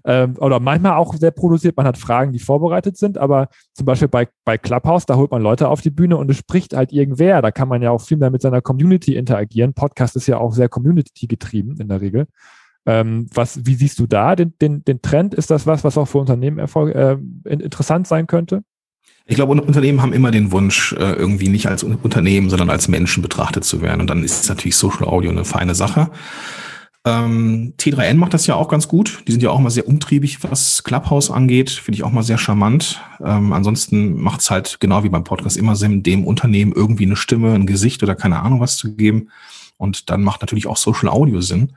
ähm, 0.06 0.36
oder 0.38 0.60
manchmal 0.60 0.94
auch 0.94 1.14
sehr 1.16 1.32
produziert. 1.32 1.78
Man 1.78 1.86
hat 1.86 1.98
Fragen, 1.98 2.32
die 2.32 2.40
vorbereitet 2.40 2.98
sind, 2.98 3.18
aber 3.18 3.48
zum 3.74 3.86
Beispiel 3.86 4.08
bei, 4.08 4.28
bei 4.46 4.58
Clubhouse, 4.58 5.06
da 5.06 5.16
holt 5.16 5.32
man 5.32 5.42
Leute 5.42 5.70
auf 5.70 5.82
die 5.82 5.92
Bühne 5.92 6.18
und 6.18 6.30
es 6.30 6.38
spricht 6.38 6.76
halt 6.76 6.92
irgendwer. 6.92 7.42
Da 7.42 7.52
kann 7.52 7.68
man 7.68 7.82
ja 7.82 7.92
auch 7.92 8.02
viel 8.02 8.18
mehr 8.18 8.32
mit 8.32 8.42
seiner 8.42 8.62
Community 8.62 9.16
interagieren. 9.16 9.74
Podcast 9.74 10.16
ist 10.16 10.28
ja 10.28 10.38
auch 10.38 10.54
sehr 10.54 10.70
community-getrieben 10.70 11.78
in 11.80 11.88
der 11.88 12.02
Regel. 12.02 12.28
Ähm, 12.86 13.28
was, 13.34 13.66
wie 13.66 13.76
siehst 13.76 14.00
du 14.00 14.08
da 14.08 14.36
den, 14.36 14.54
den, 14.62 14.84
den 14.84 15.02
Trend? 15.02 15.34
Ist 15.34 15.50
das 15.52 15.66
was, 15.66 15.84
was 15.84 15.98
auch 15.98 16.08
für 16.08 16.18
Unternehmen 16.18 16.60
Erfolg, 16.60 16.94
äh, 16.96 17.18
interessant 17.48 18.08
sein 18.08 18.28
könnte? 18.28 18.64
Ich 19.26 19.36
glaube, 19.36 19.54
Unternehmen 19.54 20.02
haben 20.02 20.12
immer 20.12 20.32
den 20.32 20.52
Wunsch, 20.52 20.92
äh, 20.94 21.14
irgendwie 21.14 21.48
nicht 21.48 21.68
als 21.68 21.84
Unternehmen, 21.84 22.50
sondern 22.50 22.70
als 22.70 22.90
Menschen 22.90 23.24
betrachtet 23.24 23.64
zu 23.64 23.82
werden. 23.82 24.02
Und 24.02 24.10
dann 24.10 24.22
ist 24.22 24.50
natürlich 24.50 24.76
Social 24.76 25.06
Audio 25.06 25.32
eine 25.32 25.46
feine 25.46 25.76
Sache. 25.76 26.10
Ähm, 27.06 27.74
T3N 27.78 28.16
macht 28.16 28.34
das 28.34 28.48
ja 28.48 28.56
auch 28.56 28.70
ganz 28.70 28.88
gut. 28.88 29.24
Die 29.28 29.34
sind 29.34 29.44
ja 29.44 29.50
auch 29.50 29.60
mal 29.60 29.70
sehr 29.70 29.88
umtriebig, 29.88 30.42
was 30.44 30.84
Clubhouse 30.84 31.32
angeht. 31.32 31.70
Finde 31.70 31.98
ich 31.98 32.04
auch 32.04 32.12
mal 32.12 32.24
sehr 32.24 32.38
charmant. 32.38 33.02
Ähm, 33.24 33.52
ansonsten 33.52 34.22
macht 34.22 34.40
es 34.40 34.50
halt 34.50 34.80
genau 34.80 35.04
wie 35.04 35.10
beim 35.10 35.26
Podcast 35.26 35.58
immer 35.58 35.76
Sinn, 35.76 36.04
dem 36.04 36.26
Unternehmen 36.26 36.72
irgendwie 36.74 37.06
eine 37.06 37.18
Stimme, 37.18 37.54
ein 37.54 37.66
Gesicht 37.66 38.04
oder 38.04 38.16
keine 38.16 38.42
Ahnung 38.42 38.62
was 38.62 38.78
zu 38.78 38.96
geben. 38.96 39.30
Und 39.78 40.10
dann 40.10 40.24
macht 40.24 40.42
natürlich 40.42 40.68
auch 40.68 40.78
Social 40.78 41.10
Audio 41.10 41.42
Sinn. 41.42 41.74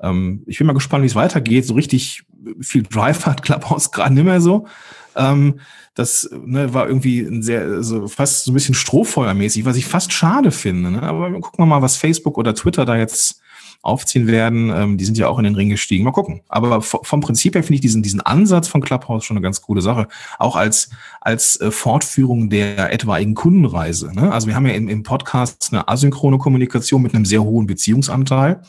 Ähm, 0.00 0.44
ich 0.46 0.58
bin 0.58 0.66
mal 0.68 0.74
gespannt, 0.74 1.02
wie 1.02 1.08
es 1.08 1.16
weitergeht. 1.16 1.66
So 1.66 1.74
richtig 1.74 2.22
viel 2.60 2.84
Drive 2.84 3.26
hat 3.26 3.42
Clubhouse 3.42 3.90
gerade 3.92 4.14
nicht 4.14 4.24
mehr 4.24 4.40
so. 4.40 4.68
Ähm, 5.16 5.58
das 5.94 6.30
ne, 6.44 6.72
war 6.72 6.86
irgendwie 6.86 7.18
ein 7.18 7.42
sehr, 7.42 7.82
so 7.82 8.06
fast 8.06 8.44
so 8.44 8.52
ein 8.52 8.54
bisschen 8.54 8.76
strohfeuermäßig, 8.76 9.64
was 9.64 9.76
ich 9.76 9.86
fast 9.86 10.12
schade 10.12 10.52
finde. 10.52 10.92
Ne? 10.92 11.02
Aber 11.02 11.32
gucken 11.40 11.58
wir 11.58 11.66
mal, 11.66 11.82
was 11.82 11.96
Facebook 11.96 12.38
oder 12.38 12.54
Twitter 12.54 12.84
da 12.84 12.96
jetzt 12.96 13.40
aufziehen 13.88 14.26
werden. 14.26 14.70
Ähm, 14.70 14.98
die 14.98 15.04
sind 15.04 15.18
ja 15.18 15.28
auch 15.28 15.38
in 15.38 15.44
den 15.44 15.54
Ring 15.54 15.70
gestiegen. 15.70 16.04
Mal 16.04 16.12
gucken. 16.12 16.40
Aber 16.48 16.82
vom 16.82 17.20
Prinzip 17.20 17.54
her 17.54 17.62
finde 17.62 17.76
ich 17.76 17.80
diesen, 17.80 18.02
diesen 18.02 18.20
Ansatz 18.20 18.68
von 18.68 18.80
Clubhouse 18.80 19.24
schon 19.24 19.36
eine 19.36 19.42
ganz 19.42 19.62
coole 19.62 19.80
Sache. 19.80 20.06
Auch 20.38 20.56
als, 20.56 20.90
als 21.20 21.60
äh, 21.60 21.70
Fortführung 21.70 22.50
der 22.50 22.92
etwaigen 22.92 23.34
Kundenreise. 23.34 24.12
Ne? 24.14 24.32
Also 24.32 24.46
wir 24.46 24.54
haben 24.54 24.66
ja 24.66 24.74
im, 24.74 24.88
im 24.88 25.02
Podcast 25.02 25.70
eine 25.72 25.88
asynchrone 25.88 26.38
Kommunikation 26.38 27.02
mit 27.02 27.14
einem 27.14 27.24
sehr 27.24 27.42
hohen 27.42 27.66
Beziehungsanteil. 27.66 28.62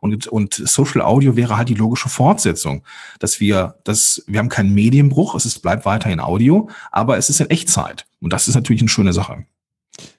Und, 0.00 0.26
und 0.26 0.54
Social 0.54 1.02
Audio 1.02 1.36
wäre 1.36 1.56
halt 1.56 1.68
die 1.68 1.74
logische 1.74 2.08
Fortsetzung, 2.08 2.82
dass 3.20 3.38
wir, 3.38 3.76
dass 3.84 4.24
wir 4.26 4.40
haben 4.40 4.48
keinen 4.48 4.74
Medienbruch, 4.74 5.34
es 5.34 5.44
ist, 5.44 5.60
bleibt 5.60 5.84
weiterhin 5.84 6.18
Audio, 6.18 6.68
aber 6.90 7.18
es 7.18 7.30
ist 7.30 7.40
in 7.40 7.50
Echtzeit. 7.50 8.06
Und 8.20 8.32
das 8.32 8.48
ist 8.48 8.54
natürlich 8.54 8.82
eine 8.82 8.88
schöne 8.88 9.12
Sache. 9.12 9.44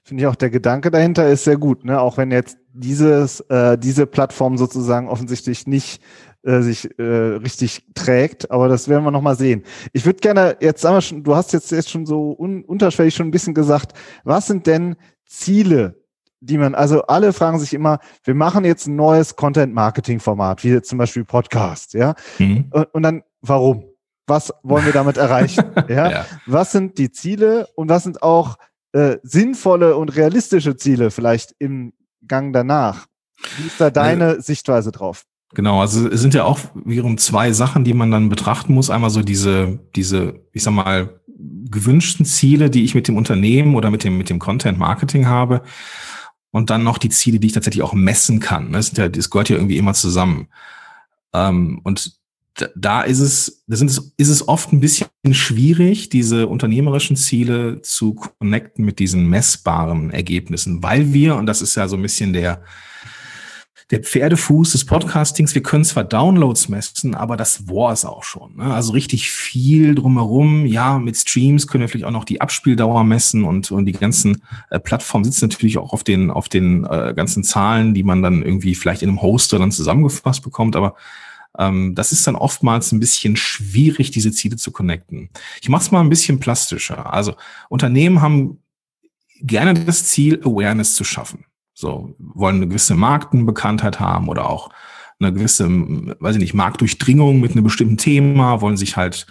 Finde 0.04 0.22
ich 0.22 0.26
auch, 0.26 0.36
der 0.36 0.50
Gedanke 0.50 0.90
dahinter 0.90 1.28
ist 1.28 1.44
sehr 1.44 1.56
gut, 1.56 1.84
ne? 1.84 2.00
Auch 2.00 2.16
wenn 2.16 2.30
jetzt 2.30 2.58
dieses, 2.72 3.40
äh, 3.40 3.76
diese 3.76 4.06
Plattform 4.06 4.56
sozusagen 4.56 5.08
offensichtlich 5.08 5.66
nicht 5.66 6.00
äh, 6.42 6.60
sich 6.60 6.98
äh, 6.98 7.02
richtig 7.02 7.86
trägt, 7.94 8.50
aber 8.50 8.68
das 8.68 8.88
werden 8.88 9.04
wir 9.04 9.10
nochmal 9.10 9.36
sehen. 9.36 9.64
Ich 9.92 10.04
würde 10.04 10.20
gerne 10.20 10.56
jetzt 10.60 10.84
einmal 10.84 11.02
schon, 11.02 11.24
du 11.24 11.34
hast 11.34 11.52
jetzt 11.52 11.70
jetzt 11.72 11.90
schon 11.90 12.06
so 12.06 12.36
un 12.38 12.64
unterschwellig 12.64 13.14
schon 13.14 13.28
ein 13.28 13.32
bisschen 13.32 13.54
gesagt, 13.54 13.94
was 14.24 14.46
sind 14.46 14.66
denn 14.66 14.96
Ziele, 15.26 16.02
die 16.40 16.58
man, 16.58 16.74
also 16.74 17.02
alle 17.02 17.32
fragen 17.32 17.58
sich 17.58 17.72
immer, 17.72 17.98
wir 18.24 18.34
machen 18.34 18.64
jetzt 18.64 18.86
ein 18.86 18.96
neues 18.96 19.36
Content-Marketing-Format, 19.36 20.62
wie 20.64 20.82
zum 20.82 20.98
Beispiel 20.98 21.24
Podcast, 21.24 21.94
ja? 21.94 22.14
Mhm. 22.38 22.66
Und, 22.70 22.94
und 22.94 23.02
dann, 23.02 23.22
warum? 23.40 23.84
Was 24.26 24.52
wollen 24.62 24.84
wir 24.84 24.92
damit 24.92 25.16
erreichen? 25.16 25.64
ja? 25.88 26.10
ja? 26.10 26.26
Was 26.46 26.72
sind 26.72 26.98
die 26.98 27.10
Ziele 27.10 27.68
und 27.74 27.88
was 27.88 28.04
sind 28.04 28.22
auch 28.22 28.56
äh, 28.94 29.18
sinnvolle 29.22 29.96
und 29.96 30.14
realistische 30.16 30.76
Ziele 30.76 31.10
vielleicht 31.10 31.54
im 31.58 31.92
Gang 32.26 32.52
danach? 32.52 33.06
Wie 33.58 33.66
ist 33.66 33.80
da 33.80 33.90
deine 33.90 34.36
äh, 34.36 34.40
Sichtweise 34.40 34.92
drauf? 34.92 35.24
Genau, 35.52 35.80
also 35.80 36.08
es 36.08 36.20
sind 36.20 36.34
ja 36.34 36.44
auch 36.44 36.58
wiederum 36.74 37.18
zwei 37.18 37.52
Sachen, 37.52 37.84
die 37.84 37.92
man 37.92 38.10
dann 38.10 38.28
betrachten 38.28 38.72
muss. 38.72 38.90
Einmal 38.90 39.10
so 39.10 39.22
diese, 39.22 39.80
diese, 39.94 40.40
ich 40.52 40.62
sag 40.62 40.72
mal, 40.72 41.20
gewünschten 41.26 42.24
Ziele, 42.24 42.70
die 42.70 42.84
ich 42.84 42.94
mit 42.94 43.08
dem 43.08 43.16
Unternehmen 43.16 43.74
oder 43.74 43.90
mit 43.90 44.04
dem, 44.04 44.16
mit 44.16 44.30
dem 44.30 44.38
Content 44.38 44.78
Marketing 44.78 45.26
habe. 45.26 45.62
Und 46.50 46.70
dann 46.70 46.84
noch 46.84 46.98
die 46.98 47.08
Ziele, 47.08 47.40
die 47.40 47.48
ich 47.48 47.52
tatsächlich 47.52 47.82
auch 47.82 47.94
messen 47.94 48.38
kann. 48.38 48.72
Das, 48.72 48.96
ja, 48.96 49.08
das 49.08 49.28
gehört 49.28 49.48
ja 49.48 49.56
irgendwie 49.56 49.76
immer 49.76 49.94
zusammen. 49.94 50.48
Ähm, 51.32 51.80
und 51.82 52.16
da 52.76 53.02
ist 53.02 53.20
es, 53.20 53.64
da 53.66 53.76
sind 53.76 53.90
es, 53.90 54.12
ist 54.16 54.28
es 54.28 54.46
oft 54.46 54.72
ein 54.72 54.80
bisschen 54.80 55.08
schwierig, 55.32 56.08
diese 56.08 56.46
unternehmerischen 56.46 57.16
Ziele 57.16 57.82
zu 57.82 58.14
connecten 58.14 58.84
mit 58.84 58.98
diesen 58.98 59.26
messbaren 59.28 60.10
Ergebnissen, 60.10 60.82
weil 60.82 61.12
wir, 61.12 61.36
und 61.36 61.46
das 61.46 61.62
ist 61.62 61.74
ja 61.74 61.88
so 61.88 61.96
ein 61.96 62.02
bisschen 62.02 62.32
der, 62.32 62.62
der 63.90 64.02
Pferdefuß 64.02 64.72
des 64.72 64.86
Podcastings, 64.86 65.54
wir 65.54 65.62
können 65.62 65.84
zwar 65.84 66.04
Downloads 66.04 66.68
messen, 66.68 67.14
aber 67.14 67.36
das 67.36 67.68
war 67.68 67.92
es 67.92 68.04
auch 68.04 68.22
schon. 68.22 68.56
Ne? 68.56 68.72
Also 68.72 68.92
richtig 68.92 69.30
viel 69.30 69.94
drumherum. 69.94 70.64
Ja, 70.64 70.98
mit 70.98 71.16
Streams 71.16 71.66
können 71.66 71.82
wir 71.82 71.88
vielleicht 71.88 72.06
auch 72.06 72.10
noch 72.10 72.24
die 72.24 72.40
Abspieldauer 72.40 73.04
messen 73.04 73.44
und, 73.44 73.70
und 73.70 73.84
die 73.84 73.92
ganzen 73.92 74.42
äh, 74.70 74.80
Plattformen 74.80 75.24
sitzen 75.24 75.48
natürlich 75.48 75.76
auch 75.76 75.92
auf 75.92 76.02
den, 76.02 76.30
auf 76.30 76.48
den 76.48 76.84
äh, 76.84 77.12
ganzen 77.14 77.44
Zahlen, 77.44 77.92
die 77.92 78.04
man 78.04 78.22
dann 78.22 78.42
irgendwie 78.42 78.74
vielleicht 78.74 79.02
in 79.02 79.10
einem 79.10 79.22
Hoster 79.22 79.58
dann 79.58 79.70
zusammengefasst 79.70 80.42
bekommt. 80.42 80.76
Aber 80.76 80.94
ähm, 81.58 81.94
das 81.94 82.12
ist 82.12 82.26
dann 82.26 82.36
oftmals 82.36 82.92
ein 82.92 83.00
bisschen 83.00 83.36
schwierig, 83.36 84.10
diese 84.10 84.32
Ziele 84.32 84.56
zu 84.56 84.72
connecten. 84.72 85.30
Ich 85.60 85.68
mache 85.68 85.82
es 85.82 85.90
mal 85.90 86.00
ein 86.00 86.10
bisschen 86.10 86.40
plastischer. 86.40 87.12
Also 87.12 87.34
Unternehmen 87.68 88.22
haben 88.22 88.58
gerne 89.40 89.74
das 89.74 90.04
Ziel, 90.06 90.40
Awareness 90.44 90.94
zu 90.94 91.04
schaffen. 91.04 91.44
So, 91.74 92.14
wollen 92.18 92.56
eine 92.56 92.68
gewisse 92.68 92.94
Markenbekanntheit 92.94 93.98
haben 93.98 94.28
oder 94.28 94.48
auch 94.48 94.70
eine 95.18 95.32
gewisse, 95.32 95.68
weiß 95.68 96.36
ich 96.36 96.40
nicht, 96.40 96.54
Marktdurchdringung 96.54 97.40
mit 97.40 97.52
einem 97.52 97.64
bestimmten 97.64 97.96
Thema, 97.96 98.60
wollen 98.60 98.76
sich 98.76 98.96
halt, 98.96 99.26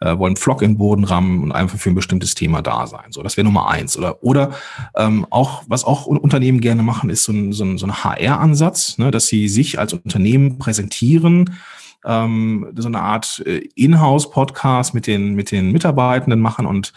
äh, 0.00 0.16
wollen 0.18 0.36
Flock 0.36 0.62
in 0.62 0.72
den 0.72 0.78
Boden 0.78 1.04
rammen 1.04 1.42
und 1.42 1.52
einfach 1.52 1.78
für 1.78 1.90
ein 1.90 1.94
bestimmtes 1.94 2.34
Thema 2.34 2.62
da 2.62 2.86
sein. 2.86 3.10
So, 3.10 3.22
das 3.22 3.36
wäre 3.36 3.44
Nummer 3.44 3.68
eins. 3.68 3.96
Oder, 3.96 4.22
oder 4.22 4.52
ähm, 4.96 5.26
auch, 5.30 5.62
was 5.66 5.84
auch 5.84 6.06
Unternehmen 6.06 6.60
gerne 6.60 6.82
machen, 6.82 7.10
ist 7.10 7.24
so 7.24 7.32
ein, 7.32 7.52
so 7.52 7.64
ein, 7.64 7.78
so 7.78 7.86
ein 7.86 8.04
HR-Ansatz, 8.04 8.98
ne, 8.98 9.10
dass 9.10 9.26
sie 9.26 9.48
sich 9.48 9.78
als 9.78 9.92
Unternehmen 9.92 10.58
präsentieren, 10.58 11.56
ähm, 12.04 12.72
so 12.76 12.88
eine 12.88 13.00
Art 13.00 13.42
äh, 13.44 13.68
Inhouse-Podcast 13.74 14.94
mit 14.94 15.06
den, 15.06 15.34
mit 15.34 15.50
den 15.50 15.72
Mitarbeitenden 15.72 16.40
machen 16.40 16.66
und 16.66 16.92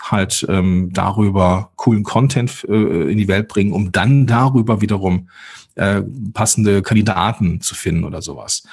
halt 0.00 0.46
ähm, 0.48 0.90
darüber 0.92 1.70
coolen 1.76 2.04
Content 2.04 2.64
äh, 2.68 3.10
in 3.10 3.18
die 3.18 3.28
Welt 3.28 3.48
bringen, 3.48 3.72
um 3.72 3.90
dann 3.90 4.26
darüber 4.26 4.80
wiederum 4.80 5.28
äh, 5.76 6.02
passende 6.32 6.82
Kandidaten 6.82 7.60
zu 7.60 7.74
finden 7.74 8.04
oder 8.04 8.22
sowas. 8.22 8.64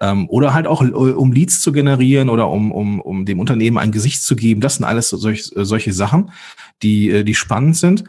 Ähm, 0.00 0.28
oder 0.28 0.54
halt 0.54 0.66
auch, 0.66 0.82
äh, 0.82 0.86
um 0.86 1.32
Leads 1.32 1.60
zu 1.60 1.72
generieren 1.72 2.30
oder 2.30 2.48
um, 2.48 2.72
um, 2.72 3.00
um 3.00 3.26
dem 3.26 3.40
Unternehmen 3.40 3.78
ein 3.78 3.92
Gesicht 3.92 4.22
zu 4.22 4.36
geben. 4.36 4.60
Das 4.60 4.76
sind 4.76 4.84
alles 4.84 5.10
solch, 5.10 5.52
äh, 5.54 5.64
solche 5.64 5.92
Sachen, 5.92 6.30
die, 6.82 7.10
äh, 7.10 7.24
die 7.24 7.34
spannend 7.34 7.76
sind. 7.76 8.04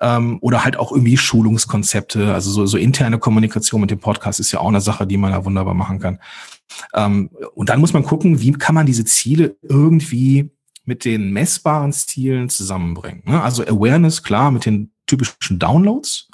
Ähm, 0.00 0.38
oder 0.40 0.64
halt 0.64 0.76
auch 0.76 0.92
irgendwie 0.92 1.16
Schulungskonzepte, 1.16 2.32
also 2.32 2.50
so, 2.50 2.66
so 2.66 2.78
interne 2.78 3.18
Kommunikation 3.18 3.80
mit 3.80 3.90
dem 3.90 3.98
Podcast 3.98 4.38
ist 4.38 4.52
ja 4.52 4.60
auch 4.60 4.68
eine 4.68 4.80
Sache, 4.80 5.06
die 5.06 5.16
man 5.16 5.32
da 5.32 5.44
wunderbar 5.44 5.74
machen 5.74 5.98
kann. 5.98 6.20
Ähm, 6.94 7.30
und 7.54 7.68
dann 7.68 7.80
muss 7.80 7.92
man 7.92 8.04
gucken, 8.04 8.40
wie 8.40 8.52
kann 8.52 8.74
man 8.74 8.86
diese 8.86 9.04
Ziele 9.04 9.56
irgendwie 9.62 10.50
mit 10.84 11.04
den 11.04 11.32
messbaren 11.32 11.92
Zielen 11.92 12.48
zusammenbringen. 12.48 13.22
Ne? 13.26 13.42
Also 13.42 13.62
Awareness, 13.62 14.22
klar, 14.22 14.50
mit 14.50 14.64
den 14.64 14.92
typischen 15.06 15.58
Downloads. 15.58 16.28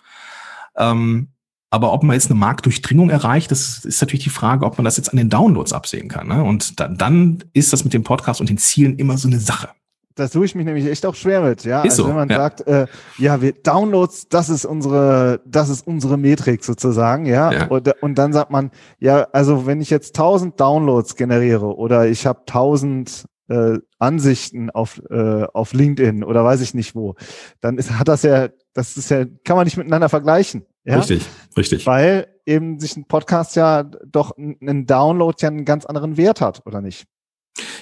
Ähm, 0.77 1.29
aber 1.75 1.93
ob 1.93 2.05
man 2.05 2.15
jetzt 2.15 2.31
eine 2.31 2.39
Marktdurchdringung 2.39 3.11
erreicht, 3.11 3.51
das 3.51 3.85
ist 3.85 4.01
natürlich 4.01 4.23
die 4.23 4.31
Frage, 4.31 4.65
ob 4.65 4.79
man 4.79 4.85
das 4.85 4.97
jetzt 4.97 5.09
an 5.09 5.17
den 5.17 5.29
Downloads 5.29 5.73
absehen 5.73 6.09
kann. 6.09 6.29
Ne? 6.29 6.45
Und 6.45 6.79
da, 6.79 6.87
dann 6.87 7.43
ist 7.53 7.73
das 7.73 7.83
mit 7.83 7.93
dem 7.93 8.05
Podcast 8.05 8.41
und 8.41 8.49
den 8.49 8.59
Zielen 8.59 8.97
immer 8.97 9.19
so 9.19 9.27
eine 9.27 9.41
Sache. 9.41 9.71
Das 10.15 10.31
tue 10.31 10.45
ich 10.45 10.55
mich 10.55 10.65
nämlich 10.65 10.87
echt 10.87 11.05
auch 11.05 11.17
schwer 11.17 11.41
mit, 11.41 11.65
ja. 11.65 11.83
Ist 11.83 11.95
also 11.95 12.05
so, 12.05 12.09
wenn 12.11 12.15
man 12.15 12.29
ja. 12.29 12.37
sagt, 12.37 12.65
äh, 12.69 12.87
ja, 13.19 13.43
wir 13.43 13.55
Downloads, 13.55 14.29
das 14.29 14.51
ist 14.51 14.65
unsere, 14.65 15.41
das 15.47 15.69
ist 15.69 15.85
unsere 15.85 16.17
Metrik 16.17 16.63
sozusagen, 16.63 17.27
ja. 17.27 17.51
ja. 17.51 17.67
Und, 17.67 17.93
und 18.01 18.15
dann 18.15 18.33
sagt 18.33 18.53
man, 18.53 18.71
ja, 19.01 19.27
also 19.33 19.67
wenn 19.67 19.81
ich 19.81 19.91
jetzt 19.91 20.17
1000 20.17 20.61
Downloads 20.61 21.17
generiere 21.17 21.77
oder 21.77 22.07
ich 22.07 22.25
habe 22.25 22.43
1000 22.47 23.25
äh, 23.49 23.79
Ansichten 23.99 24.71
auf, 24.71 25.03
äh, 25.11 25.43
auf 25.53 25.73
LinkedIn 25.73 26.23
oder 26.23 26.45
weiß 26.45 26.61
ich 26.61 26.73
nicht 26.73 26.95
wo, 26.95 27.17
dann 27.61 27.79
ist, 27.79 27.91
hat 27.99 28.07
das 28.07 28.23
ja, 28.23 28.51
das 28.75 28.97
ist 28.97 29.11
ja, 29.11 29.25
kann 29.45 29.57
man 29.57 29.65
nicht 29.65 29.77
miteinander 29.77 30.09
vergleichen. 30.09 30.65
Ja? 30.85 30.99
Richtig, 30.99 31.23
richtig. 31.57 31.87
Weil 31.87 32.29
eben 32.47 32.79
sich 32.79 32.97
ein 32.97 33.07
Podcast 33.07 33.57
ja 33.57 33.83
doch 33.83 34.37
ein 34.37 34.87
Download 34.87 35.37
ja 35.41 35.49
einen 35.49 35.65
ganz 35.65 35.87
anderen 35.87 36.17
Wert 36.17 36.41
hat, 36.41 36.63
oder 36.67 36.81
nicht? 36.81 37.07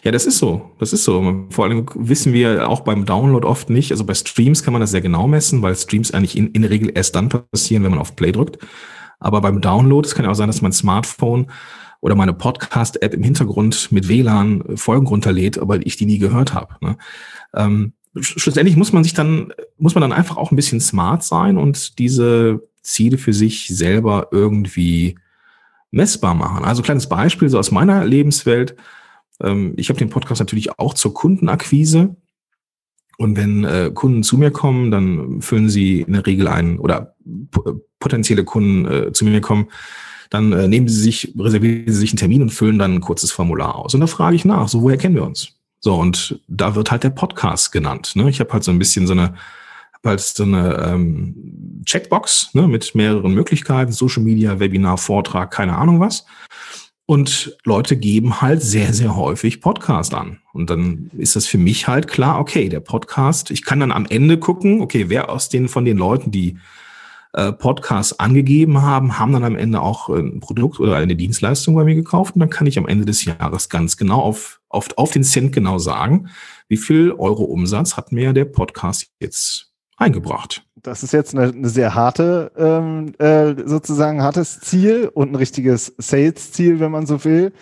Ja, 0.05 0.11
das 0.11 0.27
ist 0.27 0.39
so. 0.39 0.73
Das 0.79 0.93
ist 0.93 1.05
so. 1.05 1.47
Vor 1.51 1.65
allem 1.65 1.87
wissen 1.95 2.33
wir 2.33 2.69
auch 2.69 2.81
beim 2.81 3.07
Download 3.07 3.47
oft 3.47 3.71
nicht. 3.71 3.91
Also 3.91 4.05
bei 4.05 4.15
Streams 4.15 4.63
kann 4.63 4.73
man 4.73 4.81
das 4.81 4.91
sehr 4.91 5.01
genau 5.01 5.27
messen, 5.27 5.63
weil 5.63 5.75
Streams 5.77 6.13
eigentlich 6.13 6.37
in, 6.37 6.49
in 6.49 6.63
der 6.63 6.71
Regel 6.71 6.91
erst 6.95 7.15
dann 7.15 7.29
passieren, 7.29 7.83
wenn 7.85 7.91
man 7.91 8.01
auf 8.01 8.17
Play 8.17 8.33
drückt. 8.33 8.59
Aber 9.19 9.41
beim 9.41 9.61
Download, 9.61 10.07
es 10.07 10.15
kann 10.15 10.25
ja 10.25 10.31
auch 10.31 10.37
sein, 10.37 10.49
dass 10.49 10.63
mein 10.63 10.73
Smartphone 10.73 11.47
oder 12.01 12.17
meine 12.17 12.35
Podcast-App 12.35 13.15
im 13.15 13.23
Hintergrund 13.23 13.93
mit 13.93 14.09
WLAN 14.09 14.77
Folgen 14.77 15.07
runterlädt, 15.07 15.59
aber 15.59 15.87
ich 15.87 15.97
die 15.97 16.07
nie 16.07 16.19
gehört 16.19 16.53
habe. 16.53 16.75
Ne? 16.81 16.97
Ähm, 17.55 17.93
schlussendlich 18.21 18.77
muss 18.77 18.93
man 18.93 19.05
sich 19.05 19.15
dann, 19.15 19.53
muss 19.79 19.95
man 19.95 20.03
dann 20.03 20.13
einfach 20.13 20.37
auch 20.37 20.51
ein 20.51 20.57
bisschen 20.57 20.81
smart 20.81 21.23
sein 21.23 21.57
und 21.57 22.01
diese 22.01 22.61
Ziele 22.83 23.19
für 23.19 23.33
sich 23.33 23.69
selber 23.69 24.29
irgendwie 24.31 25.19
messbar 25.91 26.35
machen. 26.35 26.65
Also 26.65 26.83
kleines 26.83 27.09
Beispiel 27.09 27.49
so 27.49 27.59
aus 27.59 27.71
meiner 27.71 28.05
Lebenswelt. 28.05 28.77
Ähm, 29.41 29.75
ich 29.77 29.89
habe 29.89 29.99
den 29.99 30.11
Podcast 30.11 30.41
natürlich 30.41 30.79
auch 30.79 30.95
zur 30.95 31.15
Kundenakquise. 31.15 32.17
Und 33.19 33.37
wenn 33.37 33.65
äh, 33.65 33.91
Kunden 33.95 34.23
zu 34.23 34.39
mir 34.39 34.51
kommen, 34.51 34.91
dann 34.91 35.43
füllen 35.43 35.69
sie 35.69 36.01
in 36.01 36.15
der 36.15 36.27
Regel 36.27 36.49
ein 36.49 36.79
oder 36.79 37.15
potenzielle 38.01 38.45
Kunden 38.45 38.87
äh, 38.87 39.13
zu 39.13 39.25
mir 39.25 39.41
kommen, 39.41 39.69
dann 40.31 40.53
äh, 40.53 40.67
nehmen 40.67 40.89
Sie 40.89 41.01
sich, 41.01 41.35
reservieren 41.39 41.85
Sie 41.87 41.99
sich 41.99 42.13
einen 42.13 42.19
Termin 42.19 42.43
und 42.43 42.51
füllen 42.51 42.79
dann 42.79 42.95
ein 42.95 43.01
kurzes 43.01 43.31
Formular 43.31 43.77
aus. 43.77 43.95
Und 43.95 44.01
da 44.01 44.07
frage 44.07 44.35
ich 44.35 44.45
nach, 44.45 44.67
so 44.67 44.83
woher 44.83 44.97
kennen 44.97 45.15
wir 45.15 45.25
uns? 45.25 45.59
So, 45.79 45.95
und 45.95 46.41
da 46.49 46.75
wird 46.75 46.91
halt 46.91 47.05
der 47.05 47.11
Podcast 47.11 47.71
genannt. 47.71 48.13
Ne? 48.15 48.31
Ich 48.31 48.41
habe 48.41 48.53
halt 48.53 48.65
so 48.65 48.71
ein 48.71 48.79
bisschen 48.79 49.07
so 49.07 49.13
eine, 49.13 49.35
hab 50.03 50.11
halt 50.11 50.21
so 50.21 50.43
eine 50.43 50.77
ähm, 50.89 51.83
Checkbox 51.85 52.51
ne, 52.55 52.67
mit 52.67 52.95
mehreren 52.95 53.33
Möglichkeiten, 53.35 53.93
Social 53.93 54.23
Media, 54.23 54.59
Webinar, 54.59 54.99
Vortrag, 54.99 55.51
keine 55.51 55.77
Ahnung 55.77 56.01
was. 56.01 56.27
Und 57.07 57.57
Leute 57.65 57.97
geben 57.97 58.41
halt 58.41 58.63
sehr, 58.63 58.93
sehr 58.93 59.17
häufig 59.17 59.61
Podcast 59.61 60.15
an. 60.15 60.39
Und 60.53 60.71
dann 60.71 61.11
ist 61.17 61.37
das 61.37 61.47
für 61.47 61.59
mich 61.59 61.89
halt 61.89 62.09
klar, 62.09 62.39
okay, 62.41 62.69
der 62.69 62.81
Podcast, 62.81 63.51
ich 63.51 63.65
kann 63.65 63.81
dann 63.81 63.93
am 63.93 64.07
Ende 64.07 64.39
gucken, 64.39 64.81
okay, 64.81 65.09
wer 65.09 65.29
aus 65.29 65.49
den 65.49 65.69
von 65.69 65.85
den 65.85 65.99
Leuten, 65.99 66.31
die 66.31 66.59
äh, 67.33 67.53
Podcasts 67.53 68.19
angegeben 68.19 68.83
haben, 68.83 69.19
haben 69.19 69.33
dann 69.33 69.45
am 69.45 69.57
Ende 69.57 69.81
auch 69.81 70.09
ein 70.09 70.41
Produkt 70.41 70.81
oder 70.81 70.97
eine 70.97 71.17
Dienstleistung 71.17 71.75
bei 71.75 71.85
mir 71.85 71.95
gekauft 71.95 72.35
und 72.35 72.41
dann 72.41 72.51
kann 72.51 72.67
ich 72.67 72.79
am 72.79 72.87
Ende 72.87 73.05
des 73.05 73.25
Jahres 73.25 73.69
ganz 73.69 73.97
genau 73.97 74.21
auf, 74.21 74.61
auf, 74.69 74.89
auf 74.97 75.13
den 75.13 75.25
Cent 75.25 75.53
genau 75.53 75.79
sagen, 75.79 76.29
wie 76.69 76.77
viel 76.77 77.13
Euro 77.13 77.45
Umsatz 77.45 77.97
hat 77.97 78.13
mir 78.13 78.33
der 78.33 78.45
Podcast 78.45 79.09
jetzt 79.19 79.72
eingebracht. 80.03 80.65
Das 80.77 81.03
ist 81.03 81.13
jetzt 81.13 81.35
eine, 81.35 81.53
eine 81.53 81.69
sehr 81.69 81.95
harte, 81.95 82.53
ähm, 82.57 83.15
äh, 83.19 83.55
sozusagen 83.67 84.23
hartes 84.23 84.61
Ziel 84.61 85.09
und 85.13 85.33
ein 85.33 85.37
richtiges 85.37 85.95
Sales-Ziel, 85.99 86.81
wenn 86.81 86.91
man 86.91 87.07
so 87.07 87.25
will. 87.25 87.53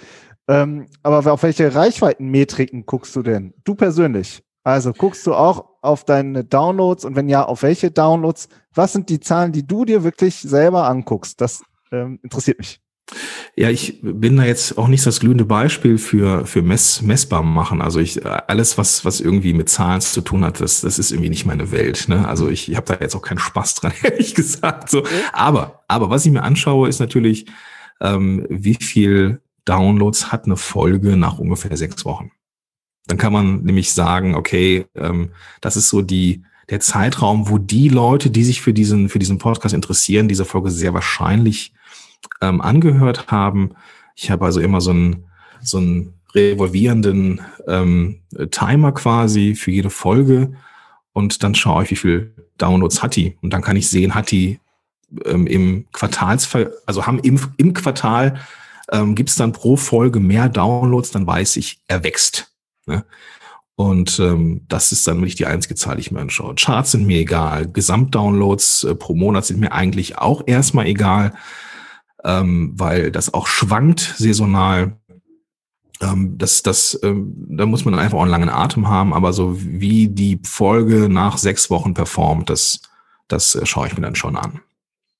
Ähm, 0.49 0.87
aber 1.03 1.33
auf 1.33 1.43
welche 1.43 1.75
Reichweitenmetriken 1.75 2.87
guckst 2.87 3.15
du 3.15 3.23
denn? 3.23 3.55
Du 3.65 3.75
persönlich? 3.75 4.43
Also 4.65 4.93
guckst 4.93 5.27
du 5.27 5.35
auch 5.35 5.65
auf 5.81 6.05
deine 6.05 6.45
Downloads 6.45 7.05
und 7.05 7.17
wenn 7.17 7.29
ja, 7.29 7.45
auf 7.45 7.63
welche 7.63 7.91
Downloads? 7.91 8.49
Was 8.75 8.93
sind 8.93 9.09
die 9.09 9.21
Zahlen, 9.21 9.53
die 9.53 9.67
du 9.67 9.85
dir 9.85 10.05
wirklich 10.05 10.37
selber 10.37 10.89
anguckst? 10.89 11.41
Das 11.41 11.63
ähm, 11.93 12.19
interessiert 12.23 12.59
mich. 12.59 12.80
Ja, 13.57 13.71
ich 13.71 13.99
bin 14.03 14.37
da 14.37 14.45
jetzt 14.45 14.79
auch 14.79 14.89
nicht 14.89 15.05
das 15.05 15.21
glühende 15.21 15.45
Beispiel 15.45 15.99
für, 15.99 16.47
für 16.47 16.63
mess, 16.63 17.03
messbar 17.03 17.43
machen. 17.43 17.83
Also 17.83 18.01
ich, 18.01 18.25
alles, 18.25 18.79
was, 18.79 19.05
was 19.05 19.21
irgendwie 19.21 19.53
mit 19.53 19.69
Zahlen 19.69 20.01
zu 20.01 20.21
tun 20.21 20.45
hat, 20.45 20.61
das, 20.61 20.81
das 20.83 20.99
ist 20.99 21.11
irgendwie 21.11 21.31
nicht 21.31 21.47
meine 21.47 21.73
Welt. 21.73 22.09
Ne? 22.09 22.27
Also 22.27 22.49
ich, 22.49 22.71
ich 22.71 22.77
habe 22.77 22.87
da 22.87 22.99
jetzt 23.01 23.15
auch 23.15 23.23
keinen 23.23 23.39
Spaß 23.39 23.75
dran, 23.75 23.93
ehrlich 24.03 24.35
gesagt. 24.35 24.91
So. 24.91 25.05
Aber, 25.33 25.83
aber 25.89 26.11
was 26.11 26.25
ich 26.25 26.33
mir 26.33 26.43
anschaue, 26.43 26.89
ist 26.89 27.01
natürlich, 27.01 27.47
ähm, 28.01 28.47
wie 28.49 28.77
viel 28.81 29.41
Downloads 29.65 30.33
hat 30.33 30.47
eine 30.47 30.57
Folge 30.57 31.17
nach 31.17 31.39
ungefähr 31.39 31.77
sechs 31.77 32.05
Wochen. 32.05 32.31
Dann 33.07 33.19
kann 33.19 33.33
man 33.33 33.63
nämlich 33.63 33.93
sagen, 33.93 34.35
okay, 34.35 34.87
ähm, 34.95 35.31
das 35.61 35.77
ist 35.77 35.89
so 35.89 36.01
die, 36.03 36.45
der 36.71 36.81
Zeitraum, 36.81 37.49
wo 37.49 37.59
die 37.59 37.89
Leute, 37.89 38.31
die 38.31 38.45
sich 38.45 38.61
für 38.61 38.73
diesen, 38.73 39.09
für 39.09 39.19
diesen 39.19 39.39
Podcast 39.39 39.75
interessieren, 39.75 40.29
diese 40.29 40.45
Folge 40.45 40.71
sehr 40.71 40.95
wahrscheinlich 40.95 41.73
ähm, 42.41 42.61
angehört 42.61 43.29
haben. 43.29 43.75
Ich 44.15 44.31
habe 44.31 44.45
also 44.45 44.61
immer 44.61 44.81
so 44.81 44.91
einen, 44.91 45.25
so 45.63 45.79
einen 45.79 46.15
revolvierenden 46.35 47.41
ähm, 47.67 48.21
Timer 48.51 48.93
quasi 48.93 49.55
für 49.55 49.71
jede 49.71 49.91
Folge 49.91 50.55
und 51.13 51.43
dann 51.43 51.55
schaue 51.55 51.85
ich, 51.85 51.91
wie 51.91 51.97
viel 51.97 52.35
Downloads 52.59 53.03
hat 53.03 53.17
die. 53.17 53.37
Und 53.43 53.53
dann 53.53 53.63
kann 53.63 53.77
ich 53.77 53.89
sehen, 53.89 54.15
hat 54.15 54.31
die 54.31 54.61
ähm, 55.25 55.47
im 55.47 55.87
Quartalsfall, 55.93 56.73
also 56.87 57.07
haben 57.07 57.19
im, 57.21 57.41
im 57.57 57.75
Quartal 57.75 58.41
ähm, 58.93 59.15
gibt 59.15 59.31
es 59.31 59.37
dann 59.37 59.53
pro 59.53 59.77
Folge 59.77 60.21
mehr 60.21 60.49
Downloads, 60.49 61.11
dann 61.11 61.27
weiß 61.27 61.57
ich, 61.57 61.81
er 61.89 62.05
wächst. 62.05 62.53
Ne? 62.87 63.05
Und 63.77 64.19
ähm, 64.19 64.63
das 64.69 64.93
ist 64.93 65.07
dann 65.07 65.19
wirklich 65.19 65.37
die 65.37 65.47
einzige 65.47 65.75
Zahl, 65.75 65.97
die 65.97 66.03
ich 66.03 66.11
mir 66.11 66.21
anschaue. 66.21 66.55
Charts 66.55 66.93
sind 66.93 67.07
mir 67.07 67.21
egal, 67.21 67.67
Gesamtdownloads 67.67 68.85
äh, 68.85 68.95
pro 68.95 69.15
Monat 69.15 69.47
sind 69.47 69.61
mir 69.61 69.73
eigentlich 69.73 70.19
auch 70.19 70.43
erstmal 70.47 70.87
egal, 70.87 71.33
ähm, 72.25 72.73
weil 72.77 73.11
das 73.11 73.33
auch 73.33 73.47
schwankt 73.47 74.15
saisonal. 74.19 74.97
Ähm, 76.01 76.39
das, 76.39 76.63
das, 76.63 76.99
ähm, 77.03 77.35
da 77.49 77.67
muss 77.67 77.85
man 77.85 77.95
einfach 77.95 78.19
auch 78.19 78.23
einen 78.23 78.31
langen 78.31 78.49
Atem 78.49 78.89
haben, 78.89 79.13
aber 79.13 79.33
so 79.33 79.57
wie 79.61 80.09
die 80.09 80.41
Folge 80.45 81.09
nach 81.09 81.39
sechs 81.39 81.71
Wochen 81.71 81.95
performt, 81.95 82.51
das, 82.51 82.81
das 83.29 83.55
äh, 83.55 83.67
schaue 83.67 83.87
ich 83.87 83.97
mir 83.97 84.03
dann 84.03 84.15
schon 84.15 84.37
an. 84.37 84.61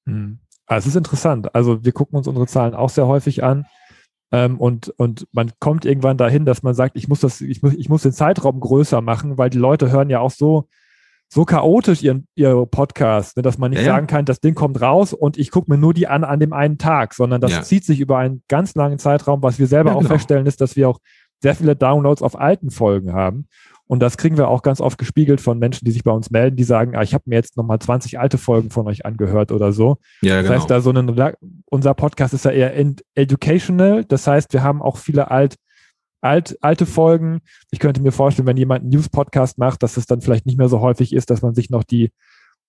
Hm. 0.07 0.39
Also 0.67 0.87
es 0.87 0.95
ist 0.95 0.99
interessant. 0.99 1.55
Also 1.55 1.85
wir 1.85 1.93
gucken 1.93 2.17
uns 2.17 2.29
unsere 2.29 2.47
Zahlen 2.47 2.75
auch 2.75 2.91
sehr 2.91 3.07
häufig 3.07 3.43
an. 3.43 3.67
Ähm, 4.33 4.59
und, 4.59 4.91
und 4.91 5.27
man 5.33 5.51
kommt 5.59 5.85
irgendwann 5.85 6.17
dahin, 6.17 6.45
dass 6.45 6.63
man 6.63 6.75
sagt, 6.75 6.97
ich 6.97 7.09
muss 7.09 7.21
das, 7.21 7.41
ich 7.41 7.63
muss, 7.63 7.75
ich 7.75 7.89
muss 7.89 8.03
den 8.03 8.13
Zeitraum 8.13 8.61
größer 8.61 9.01
machen, 9.01 9.37
weil 9.37 9.51
die 9.51 9.59
Leute 9.59 9.91
hören 9.91 10.11
ja 10.11 10.21
auch 10.21 10.31
so, 10.31 10.69
so 11.33 11.45
chaotisch 11.45 12.03
ihren, 12.03 12.27
ihr 12.35 12.67
Podcast, 12.67 13.37
ne, 13.37 13.43
dass 13.43 13.57
man 13.57 13.71
nicht 13.71 13.81
ja, 13.81 13.87
sagen 13.87 14.09
kann, 14.09 14.25
das 14.25 14.41
Ding 14.41 14.55
kommt 14.55 14.81
raus 14.81 15.13
und 15.13 15.39
ich 15.39 15.51
gucke 15.51 15.71
mir 15.71 15.79
nur 15.79 15.95
die 15.95 16.09
an 16.09 16.25
an 16.25 16.41
dem 16.41 16.53
einen 16.53 16.77
Tag, 16.77 17.15
sondern 17.15 17.41
das 17.41 17.53
ja. 17.53 17.63
zieht 17.63 17.85
sich 17.85 18.01
über 18.01 18.19
einen 18.19 18.43
ganz 18.49 18.75
langen 18.75 18.99
Zeitraum. 18.99 19.43
Was 19.43 19.59
wir 19.59 19.69
selber 19.69 19.91
ja, 19.91 19.97
auch 19.97 20.01
genau. 20.01 20.15
feststellen, 20.15 20.47
ist, 20.47 20.61
dass 20.61 20.75
wir 20.75 20.89
auch 20.89 20.99
sehr 21.41 21.55
viele 21.55 21.77
Downloads 21.77 22.23
auf 22.23 22.39
alten 22.39 22.71
Folgen 22.71 23.13
haben. 23.13 23.47
Und 23.87 24.01
das 24.01 24.17
kriegen 24.17 24.37
wir 24.37 24.49
auch 24.49 24.63
ganz 24.63 24.81
oft 24.81 24.99
gespiegelt 24.99 25.41
von 25.41 25.59
Menschen, 25.59 25.85
die 25.85 25.91
sich 25.91 26.05
bei 26.05 26.13
uns 26.13 26.31
melden, 26.31 26.57
die 26.57 26.65
sagen, 26.65 26.95
ah, 26.95 27.03
ich 27.03 27.15
habe 27.15 27.25
mir 27.27 27.37
jetzt 27.37 27.57
nochmal 27.57 27.79
20 27.79 28.21
alte 28.21 28.39
Folgen 28.39 28.71
von 28.71 28.87
euch 28.87 29.05
angehört 29.05 29.51
oder 29.51 29.73
so. 29.73 29.99
Ja, 30.23 30.37
das 30.37 30.45
genau. 30.45 30.55
heißt, 30.61 30.71
da 30.71 30.81
so 30.81 30.93
ein, 30.93 31.35
unser 31.67 31.95
Podcast 31.95 32.35
ist 32.35 32.45
ja 32.45 32.53
eher 32.53 32.73
educational. 33.15 34.05
Das 34.05 34.27
heißt, 34.27 34.53
wir 34.53 34.63
haben 34.63 34.81
auch 34.83 34.97
viele 34.97 35.31
alt, 35.31 35.57
alt, 36.21 36.59
alte 36.61 36.87
Folgen. 36.87 37.41
Ich 37.71 37.79
könnte 37.79 38.03
mir 38.03 38.13
vorstellen, 38.13 38.47
wenn 38.47 38.57
jemand 38.57 38.83
einen 38.83 38.91
News-Podcast 38.91 39.59
macht, 39.59 39.83
dass 39.83 39.97
es 39.97 40.07
dann 40.07 40.21
vielleicht 40.21 40.47
nicht 40.47 40.59
mehr 40.59 40.69
so 40.69 40.81
häufig 40.81 41.13
ist, 41.13 41.31
dass 41.31 41.43
man 41.43 41.55
sich 41.55 41.71
noch 41.71 41.85
die, 41.85 42.11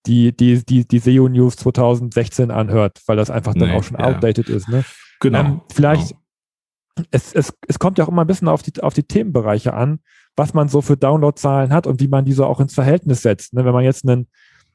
die, 0.05 0.35
die, 0.35 0.65
die, 0.65 0.87
die 0.87 0.99
SEO 0.99 1.29
News 1.29 1.55
2016 1.57 2.51
anhört, 2.51 3.01
weil 3.05 3.17
das 3.17 3.29
einfach 3.29 3.53
dann 3.53 3.69
nee, 3.69 3.75
auch 3.75 3.83
schon 3.83 3.99
ja. 3.99 4.05
outdated 4.05 4.49
ist. 4.49 4.67
Ne? 4.67 4.83
Genau. 5.19 5.39
Ähm, 5.39 5.61
vielleicht, 5.71 6.09
genau. 6.09 7.07
Es, 7.11 7.33
es, 7.33 7.53
es 7.67 7.79
kommt 7.79 7.97
ja 7.97 8.05
auch 8.05 8.09
immer 8.09 8.23
ein 8.23 8.27
bisschen 8.27 8.47
auf 8.47 8.63
die, 8.63 8.81
auf 8.81 8.93
die 8.93 9.03
Themenbereiche 9.03 9.73
an, 9.73 9.99
was 10.35 10.53
man 10.53 10.67
so 10.67 10.81
für 10.81 10.97
Downloadzahlen 10.97 11.73
hat 11.73 11.87
und 11.87 12.01
wie 12.01 12.07
man 12.07 12.25
die 12.25 12.33
so 12.33 12.45
auch 12.45 12.59
ins 12.59 12.73
Verhältnis 12.73 13.21
setzt. 13.21 13.53
Ne? 13.53 13.65
Wenn 13.65 13.73
man 13.73 13.83
jetzt 13.83 14.07
einen, 14.07 14.27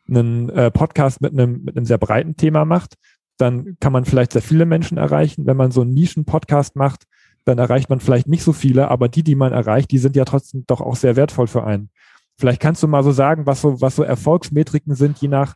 einen 0.09 0.49
äh, 0.50 0.71
Podcast 0.71 1.21
mit 1.21 1.33
einem, 1.33 1.62
mit 1.64 1.76
einem 1.76 1.87
sehr 1.87 1.99
breiten 1.99 2.37
Thema 2.37 2.64
macht, 2.64 2.95
dann 3.38 3.76
kann 3.80 3.92
man 3.92 4.04
vielleicht 4.04 4.33
sehr 4.33 4.42
viele 4.42 4.64
Menschen 4.64 4.97
erreichen. 4.97 5.47
Wenn 5.47 5.56
man 5.56 5.71
so 5.71 5.83
einen 5.83 5.92
Nischen-Podcast 5.92 6.76
macht, 6.76 7.04
dann 7.46 7.58
erreicht 7.58 7.88
man 7.88 8.00
vielleicht 8.00 8.26
nicht 8.26 8.42
so 8.42 8.52
viele, 8.52 8.90
aber 8.90 9.08
die, 9.08 9.22
die 9.22 9.36
man 9.36 9.52
erreicht, 9.52 9.90
die 9.92 9.98
sind 9.98 10.16
ja 10.16 10.24
trotzdem 10.24 10.64
doch 10.66 10.80
auch 10.80 10.96
sehr 10.96 11.16
wertvoll 11.16 11.46
für 11.46 11.64
einen. 11.64 11.90
Vielleicht 12.38 12.60
kannst 12.60 12.82
du 12.82 12.88
mal 12.88 13.02
so 13.02 13.12
sagen, 13.12 13.46
was 13.46 13.62
so, 13.62 13.80
was 13.80 13.96
so 13.96 14.02
Erfolgsmetriken 14.02 14.94
sind, 14.94 15.18
je 15.18 15.28
nach 15.28 15.54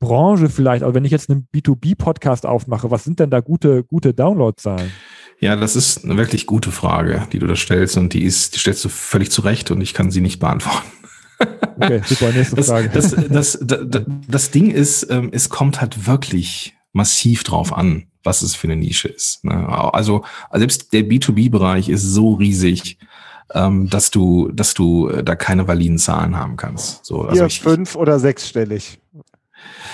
Branche 0.00 0.48
vielleicht. 0.48 0.82
Also 0.82 0.94
wenn 0.94 1.04
ich 1.04 1.10
jetzt 1.10 1.30
einen 1.30 1.48
B2B-Podcast 1.54 2.46
aufmache, 2.46 2.90
was 2.90 3.04
sind 3.04 3.20
denn 3.20 3.30
da 3.30 3.40
gute, 3.40 3.84
gute 3.84 4.12
Downloadzahlen? 4.12 4.92
Ja, 5.40 5.56
das 5.56 5.76
ist 5.76 6.04
eine 6.04 6.18
wirklich 6.18 6.46
gute 6.46 6.70
Frage, 6.70 7.26
die 7.32 7.38
du 7.38 7.46
da 7.46 7.56
stellst 7.56 7.96
und 7.96 8.12
die 8.12 8.24
ist, 8.24 8.54
die 8.54 8.58
stellst 8.58 8.84
du 8.84 8.90
völlig 8.90 9.30
zurecht 9.30 9.70
und 9.70 9.80
ich 9.80 9.94
kann 9.94 10.10
sie 10.10 10.20
nicht 10.20 10.38
beantworten. 10.38 10.86
Okay, 11.82 12.02
super, 12.04 12.30
nächste 12.32 12.62
Frage. 12.62 12.90
Das, 12.90 13.12
das, 13.12 13.58
das, 13.58 13.58
das, 13.88 14.02
das 14.28 14.50
Ding 14.50 14.70
ist, 14.70 15.08
ähm, 15.08 15.30
es 15.32 15.48
kommt 15.48 15.80
halt 15.80 16.06
wirklich 16.06 16.76
massiv 16.92 17.42
drauf 17.42 17.72
an, 17.72 18.09
was 18.22 18.42
es 18.42 18.54
für 18.54 18.68
eine 18.68 18.76
Nische 18.76 19.08
ist. 19.08 19.44
Ne? 19.44 19.68
Also 19.94 20.24
selbst 20.52 20.92
der 20.92 21.02
B2B-Bereich 21.02 21.88
ist 21.88 22.02
so 22.02 22.34
riesig, 22.34 22.98
ähm, 23.54 23.88
dass 23.88 24.10
du, 24.10 24.50
dass 24.52 24.74
du 24.74 25.08
äh, 25.08 25.24
da 25.24 25.34
keine 25.36 25.66
validen 25.66 25.98
Zahlen 25.98 26.36
haben 26.36 26.56
kannst. 26.56 27.04
So, 27.04 27.22
also 27.22 27.34
Hier 27.34 27.46
ich, 27.46 27.60
fünf 27.60 27.96
oder 27.96 28.18
sechsstellig. 28.18 29.00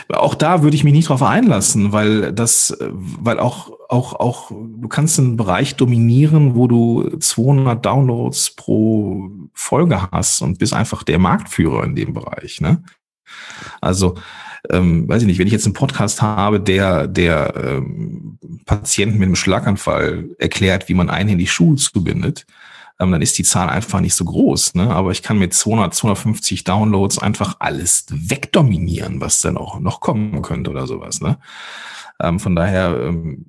Auch 0.09 0.35
da 0.35 0.63
würde 0.63 0.77
ich 0.77 0.85
mich 0.85 0.93
nicht 0.93 1.09
drauf 1.09 1.23
einlassen, 1.23 1.93
weil 1.93 2.33
das, 2.33 2.77
weil 2.81 3.41
auch, 3.41 3.73
auch, 3.89 4.13
auch, 4.15 4.51
du 4.51 4.89
kannst 4.89 5.19
einen 5.19 5.37
Bereich 5.37 5.75
dominieren, 5.75 6.55
wo 6.55 6.69
du 6.69 7.17
200 7.19 7.85
Downloads 7.85 8.55
pro 8.55 9.31
Folge 9.53 10.11
hast 10.13 10.43
und 10.43 10.59
bist 10.59 10.75
einfach 10.75 11.03
der 11.03 11.19
Marktführer 11.19 11.83
in 11.85 11.97
dem 11.97 12.13
Bereich, 12.13 12.61
ne? 12.61 12.85
Also, 13.81 14.15
ähm, 14.71 15.09
weiß 15.09 15.23
ich 15.23 15.29
nicht, 15.29 15.39
wenn 15.39 15.47
ich 15.47 15.53
jetzt 15.53 15.67
einen 15.67 15.75
Podcast 15.75 16.23
habe, 16.23 16.61
der, 16.61 17.07
der 17.07 17.55
ähm, 17.57 18.39
Patienten 18.65 19.19
mit 19.19 19.27
einem 19.27 19.37
Schlaganfall 19.37 20.31
erklärt, 20.39 20.89
wie 20.89 20.95
man 20.95 21.11
einhändig 21.11 21.53
Schuhe 21.53 21.77
zubindet, 21.77 22.47
ähm, 22.99 23.13
dann 23.13 23.23
ist 23.23 23.39
die 23.39 23.45
Zahl 23.45 23.69
einfach 23.69 24.01
nicht 24.01 24.15
so 24.15 24.25
groß. 24.25 24.75
Ne? 24.75 24.91
Aber 24.91 25.11
ich 25.11 25.23
kann 25.23 25.39
mit 25.39 25.55
200, 25.55 25.95
250 25.95 26.65
Downloads 26.65 27.19
einfach 27.19 27.57
alles 27.59 28.07
wegdominieren, 28.11 29.21
was 29.21 29.41
dann 29.41 29.57
auch 29.57 29.81
noch 29.81 30.01
kommen 30.01 30.43
könnte 30.43 30.71
oder 30.71 30.87
sowas. 30.87 31.21
Ne? 31.21 31.39
Ähm, 32.21 32.41
von 32.41 32.57
daher 32.57 32.99
ähm, 33.03 33.47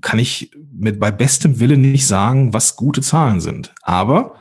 kann 0.00 0.18
ich 0.18 0.50
mit 0.72 1.00
bei 1.00 1.10
bestem 1.10 1.60
Willen 1.60 1.80
nicht 1.80 2.06
sagen, 2.06 2.52
was 2.52 2.76
gute 2.76 3.02
Zahlen 3.02 3.40
sind. 3.40 3.74
Aber 3.82 4.36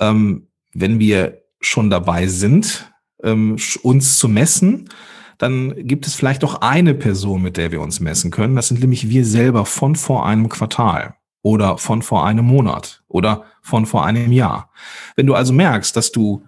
ähm, 0.00 0.48
wenn 0.74 0.98
wir 0.98 1.42
schon 1.60 1.90
dabei 1.90 2.26
sind, 2.26 2.92
ähm, 3.22 3.56
uns 3.82 4.18
zu 4.18 4.28
messen, 4.28 4.88
dann 5.38 5.86
gibt 5.86 6.06
es 6.06 6.14
vielleicht 6.14 6.44
auch 6.44 6.60
eine 6.60 6.94
Person, 6.94 7.42
mit 7.42 7.56
der 7.56 7.70
wir 7.70 7.80
uns 7.80 8.00
messen 8.00 8.30
können. 8.30 8.56
Das 8.56 8.68
sind 8.68 8.80
nämlich 8.80 9.08
wir 9.08 9.24
selber 9.24 9.64
von 9.64 9.94
vor 9.96 10.26
einem 10.26 10.48
Quartal 10.48 11.14
oder 11.42 11.78
von 11.78 12.02
vor 12.02 12.26
einem 12.26 12.44
Monat 12.44 13.02
oder 13.06 13.44
von 13.62 13.86
vor 13.86 14.04
einem 14.04 14.32
Jahr. 14.32 14.70
Wenn 15.14 15.26
du 15.26 15.34
also 15.34 15.52
merkst, 15.52 15.96
dass 15.96 16.10
du 16.10 16.44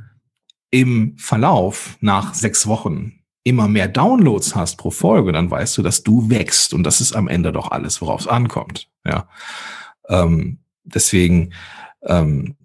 im 0.70 1.16
Verlauf 1.16 1.96
nach 2.00 2.34
sechs 2.34 2.66
Wochen 2.66 3.20
immer 3.44 3.68
mehr 3.68 3.88
Downloads 3.88 4.54
hast 4.54 4.76
pro 4.76 4.90
Folge, 4.90 5.32
dann 5.32 5.50
weißt 5.50 5.78
du, 5.78 5.82
dass 5.82 6.02
du 6.02 6.28
wächst 6.28 6.74
und 6.74 6.82
das 6.82 7.00
ist 7.00 7.14
am 7.14 7.28
Ende 7.28 7.52
doch 7.52 7.70
alles, 7.70 8.00
worauf 8.00 8.22
es 8.22 8.28
ankommt. 8.28 8.88
Ja, 9.04 9.28
ähm, 10.08 10.58
deswegen 10.84 11.52
ähm, 12.02 12.56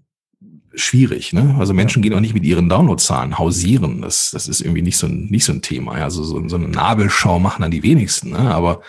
schwierig. 0.76 1.34
Ne? 1.34 1.56
Also 1.60 1.74
Menschen 1.74 2.02
gehen 2.02 2.14
auch 2.14 2.20
nicht 2.20 2.34
mit 2.34 2.44
ihren 2.44 2.70
Downloadzahlen 2.70 3.38
hausieren. 3.38 4.02
Das, 4.02 4.32
das 4.32 4.48
ist 4.48 4.62
irgendwie 4.62 4.82
nicht 4.82 4.98
so 4.98 5.08
ein, 5.08 5.28
nicht 5.28 5.46
so 5.46 5.54
ein 5.54 5.62
Thema. 5.62 5.94
Also 5.94 6.24
so, 6.24 6.48
so 6.48 6.56
eine 6.56 6.68
Nabelschau 6.68 7.40
machen 7.40 7.62
dann 7.62 7.72
die 7.72 7.84
wenigsten. 7.84 8.32
Ne? 8.32 8.40
Aber 8.40 8.82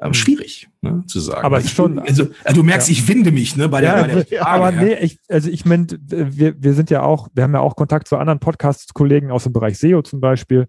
ähm, 0.00 0.14
schwierig 0.14 0.68
ne, 0.80 1.04
zu 1.06 1.20
sagen. 1.20 1.44
Aber 1.44 1.60
ich, 1.60 1.72
schon. 1.72 1.98
Also, 1.98 2.28
du 2.54 2.62
merkst, 2.62 2.88
ja. 2.88 2.92
ich 2.92 3.06
winde 3.06 3.32
mich 3.32 3.56
ne, 3.56 3.68
bei 3.68 3.80
der, 3.80 3.96
ja, 3.96 4.02
bei 4.02 4.06
der 4.08 4.26
Frage, 4.40 4.46
Aber 4.46 4.72
ja. 4.72 4.82
nee, 4.82 4.94
ich, 4.94 5.18
also 5.28 5.50
ich 5.50 5.64
meine, 5.64 5.86
wir, 6.00 6.54
wir 6.62 6.74
sind 6.74 6.90
ja 6.90 7.02
auch, 7.02 7.28
wir 7.34 7.44
haben 7.44 7.52
ja 7.52 7.60
auch 7.60 7.76
Kontakt 7.76 8.08
zu 8.08 8.16
anderen 8.16 8.40
Podcast-Kollegen 8.40 9.30
aus 9.30 9.44
dem 9.44 9.52
Bereich 9.52 9.78
SEO 9.78 10.02
zum 10.02 10.20
Beispiel. 10.20 10.68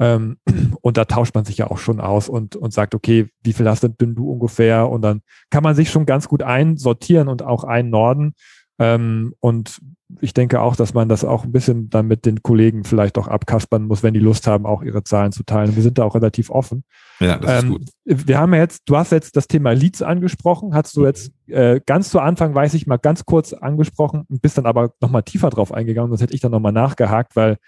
Ähm, 0.00 0.38
und 0.80 0.96
da 0.96 1.04
tauscht 1.04 1.34
man 1.34 1.44
sich 1.44 1.58
ja 1.58 1.70
auch 1.70 1.78
schon 1.78 2.00
aus 2.00 2.28
und, 2.28 2.56
und 2.56 2.72
sagt, 2.72 2.94
okay, 2.94 3.28
wie 3.44 3.52
viel 3.52 3.68
hast 3.68 3.82
denn 3.82 3.94
du 3.98 4.30
ungefähr? 4.30 4.88
Und 4.88 5.02
dann 5.02 5.20
kann 5.50 5.62
man 5.62 5.74
sich 5.74 5.90
schon 5.90 6.06
ganz 6.06 6.26
gut 6.26 6.42
einsortieren 6.42 7.28
und 7.28 7.42
auch 7.42 7.64
einnorden. 7.64 8.34
Ähm, 8.80 9.34
und 9.40 9.78
ich 10.20 10.34
denke 10.34 10.60
auch, 10.60 10.74
dass 10.74 10.94
man 10.94 11.08
das 11.08 11.24
auch 11.24 11.44
ein 11.44 11.52
bisschen 11.52 11.90
dann 11.90 12.08
mit 12.08 12.24
den 12.24 12.42
Kollegen 12.42 12.82
vielleicht 12.82 13.18
auch 13.18 13.28
abkaspern 13.28 13.84
muss, 13.84 14.02
wenn 14.02 14.14
die 14.14 14.20
Lust 14.20 14.46
haben, 14.46 14.66
auch 14.66 14.82
ihre 14.82 15.04
Zahlen 15.04 15.32
zu 15.32 15.44
teilen. 15.44 15.76
Wir 15.76 15.82
sind 15.82 15.98
da 15.98 16.04
auch 16.04 16.14
relativ 16.14 16.50
offen. 16.50 16.82
Ja, 17.20 17.36
das 17.36 17.62
ähm, 17.62 17.72
ist 17.72 17.78
gut. 17.78 18.26
Wir 18.26 18.38
haben 18.38 18.54
ja 18.54 18.60
jetzt, 18.60 18.82
du 18.86 18.96
hast 18.96 19.12
jetzt 19.12 19.36
das 19.36 19.46
Thema 19.46 19.72
Leads 19.72 20.00
angesprochen, 20.00 20.74
hast 20.74 20.96
du 20.96 21.04
jetzt 21.04 21.30
äh, 21.46 21.80
ganz 21.84 22.10
zu 22.10 22.20
Anfang, 22.20 22.54
weiß 22.54 22.72
ich 22.74 22.86
mal, 22.86 22.96
ganz 22.96 23.26
kurz 23.26 23.52
angesprochen 23.52 24.24
und 24.28 24.40
bist 24.40 24.56
dann 24.56 24.66
aber 24.66 24.94
nochmal 25.00 25.22
tiefer 25.22 25.50
drauf 25.50 25.72
eingegangen, 25.72 26.10
sonst 26.10 26.22
hätte 26.22 26.34
ich 26.34 26.40
dann 26.40 26.52
nochmal 26.52 26.72
nachgehakt, 26.72 27.36
weil 27.36 27.58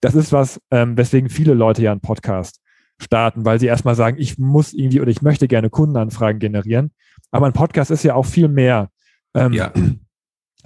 das 0.00 0.14
ist 0.14 0.32
was, 0.32 0.58
ähm, 0.70 0.96
weswegen 0.96 1.28
viele 1.28 1.54
Leute 1.54 1.82
ja 1.82 1.92
einen 1.92 2.00
Podcast 2.00 2.60
starten, 2.98 3.44
weil 3.44 3.60
sie 3.60 3.66
erstmal 3.66 3.94
sagen, 3.94 4.16
ich 4.18 4.38
muss 4.38 4.72
irgendwie 4.72 5.00
oder 5.00 5.10
ich 5.10 5.22
möchte 5.22 5.46
gerne 5.48 5.68
Kundenanfragen 5.68 6.40
generieren. 6.40 6.92
Aber 7.30 7.46
ein 7.46 7.52
Podcast 7.52 7.90
ist 7.90 8.02
ja 8.02 8.14
auch 8.14 8.26
viel 8.26 8.48
mehr. 8.48 8.88
Ähm, 9.34 9.52
ja. 9.52 9.72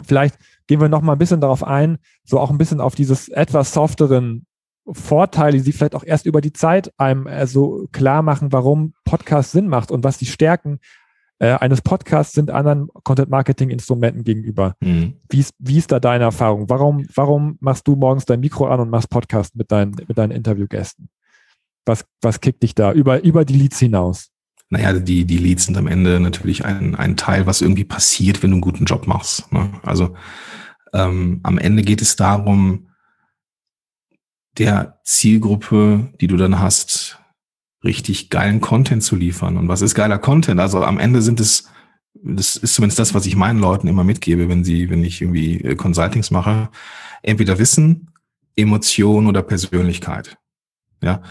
Vielleicht 0.05 0.37
gehen 0.67 0.81
wir 0.81 0.89
noch 0.89 1.03
mal 1.03 1.13
ein 1.13 1.19
bisschen 1.19 1.41
darauf 1.41 1.65
ein, 1.65 1.99
so 2.25 2.39
auch 2.39 2.51
ein 2.51 2.59
bisschen 2.59 2.81
auf 2.81 2.95
dieses 2.95 3.29
etwas 3.29 3.73
softeren 3.73 4.47
Vorteile, 4.89 5.61
die 5.61 5.73
vielleicht 5.73 5.95
auch 5.95 6.05
erst 6.05 6.27
über 6.27 6.41
die 6.41 6.53
Zeit 6.53 6.93
einem 6.99 7.27
äh, 7.27 7.47
so 7.47 7.89
klar 7.93 8.23
machen, 8.23 8.53
warum 8.53 8.95
Podcast 9.05 9.53
Sinn 9.53 9.69
macht 9.69 9.91
und 9.91 10.05
was 10.05 10.19
die 10.19 10.27
Stärken 10.27 10.79
äh, 11.39 11.53
eines 11.53 11.83
Podcasts 11.83 12.35
sind 12.35 12.51
anderen 12.51 12.89
Content-Marketing-Instrumenten 13.05 14.25
gegenüber. 14.25 14.77
Mhm. 14.81 15.17
Wie, 15.29 15.41
ist, 15.41 15.55
wie 15.59 15.79
ist 15.79 15.93
da 15.93 16.01
deine 16.01 16.25
Erfahrung? 16.25 16.69
Warum, 16.71 17.07
warum 17.15 17.57
machst 17.61 17.87
du 17.89 17.97
morgens 17.97 18.25
dein 18.25 18.41
Mikro 18.41 18.69
an 18.69 18.81
und 18.81 18.91
machst 18.91 19.11
Podcast 19.11 19.57
mit 19.57 19.71
deinen, 19.71 19.97
mit 20.07 20.17
deinen 20.17 20.31
Interviewgästen? 20.31 21.09
Was, 21.85 22.05
was 22.21 22.41
kickt 22.41 22.63
dich 22.63 22.75
da 22.75 22.93
über, 22.93 23.23
über 23.23 23.45
die 23.45 23.55
Leads 23.55 23.79
hinaus? 23.79 24.31
Naja, 24.69 24.93
die, 24.95 25.25
die 25.25 25.39
Leads 25.39 25.67
sind 25.67 25.77
am 25.77 25.87
Ende 25.87 26.19
natürlich 26.19 26.65
ein, 26.65 26.95
ein 26.95 27.17
Teil, 27.17 27.47
was 27.47 27.61
irgendwie 27.61 27.85
passiert, 27.85 28.43
wenn 28.43 28.51
du 28.51 28.57
einen 28.57 28.63
guten 28.63 28.85
Job 28.85 29.07
machst. 29.07 29.51
Ne? 29.53 29.71
Also 29.83 30.17
ähm, 30.93 31.41
am 31.43 31.59
Ende 31.59 31.83
geht 31.83 32.03
es 32.03 32.17
darum, 32.17 32.89
der 34.59 35.01
Zielgruppe, 35.05 36.13
die 36.21 36.27
du 36.27 36.37
dann 36.37 36.59
hast, 36.59 37.21
richtig 37.85 38.31
geilen 38.31 38.61
Content 38.61 39.03
zu 39.03 39.15
liefern. 39.15 39.57
Und 39.57 39.69
was 39.69 39.83
ist 39.83 39.95
geiler 39.95 40.19
Content? 40.19 40.61
Also 40.61 40.83
am 40.83 40.99
Ende 40.99 41.23
sind 41.23 41.39
es, 41.39 41.69
das 42.15 42.57
ist 42.57 42.75
zumindest 42.75 42.99
das, 42.99 43.15
was 43.15 43.27
ich 43.27 43.37
meinen 43.37 43.61
Leuten 43.61 43.87
immer 43.87 44.03
mitgebe, 44.03 44.49
wenn 44.49 44.65
sie, 44.65 44.91
wenn 44.91 45.05
ich 45.05 45.21
irgendwie 45.23 45.61
äh, 45.61 45.77
Consultings 45.77 46.31
mache, 46.31 46.71
entweder 47.23 47.59
Wissen, 47.59 48.11
Emotion 48.57 49.27
oder 49.27 49.43
Persönlichkeit. 49.43 50.39
Ja, 51.03 51.23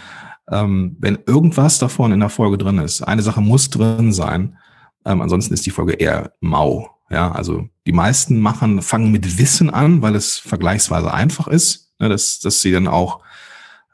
ähm, 0.52 0.96
wenn 1.00 1.20
irgendwas 1.26 1.80
davon 1.80 2.12
in 2.12 2.20
der 2.20 2.30
Folge 2.30 2.58
drin 2.58 2.78
ist, 2.78 3.02
eine 3.02 3.22
Sache 3.22 3.42
muss 3.42 3.70
drin 3.70 4.14
sein, 4.14 4.58
ähm, 5.06 5.22
ansonsten 5.22 5.54
ist 5.54 5.66
die 5.66 5.72
Folge 5.72 5.94
eher 5.94 6.34
mau. 6.40 6.90
Ja, 7.10 7.32
also 7.32 7.70
die 7.86 7.92
meisten 7.92 8.40
machen, 8.40 8.82
fangen 8.82 9.12
mit 9.12 9.38
Wissen 9.38 9.70
an, 9.70 10.02
weil 10.02 10.16
es 10.16 10.38
vergleichsweise 10.38 11.14
einfach 11.14 11.48
ist, 11.48 11.94
ne, 12.00 12.10
dass, 12.10 12.40
dass 12.40 12.62
sie 12.62 12.72
dann 12.72 12.88
auch 12.88 13.22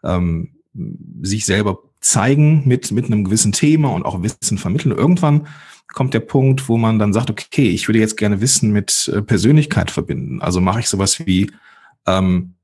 ähm, 0.03 0.55
sich 1.21 1.45
selber 1.45 1.79
zeigen 1.99 2.63
mit, 2.65 2.91
mit 2.91 3.05
einem 3.05 3.25
gewissen 3.25 3.51
Thema 3.51 3.89
und 3.89 4.03
auch 4.03 4.23
Wissen 4.23 4.57
vermitteln. 4.57 4.95
Irgendwann 4.95 5.47
kommt 5.87 6.13
der 6.13 6.21
Punkt, 6.21 6.69
wo 6.69 6.77
man 6.77 6.99
dann 6.99 7.11
sagt, 7.11 7.29
okay, 7.29 7.69
ich 7.69 7.87
würde 7.87 7.99
jetzt 7.99 8.15
gerne 8.15 8.39
Wissen 8.39 8.71
mit 8.71 9.11
äh, 9.13 9.21
Persönlichkeit 9.21 9.91
verbinden. 9.91 10.41
Also 10.41 10.61
mache 10.61 10.79
ich 10.79 10.87
sowas 10.87 11.25
wie, 11.25 11.51
ähm, 12.07 12.55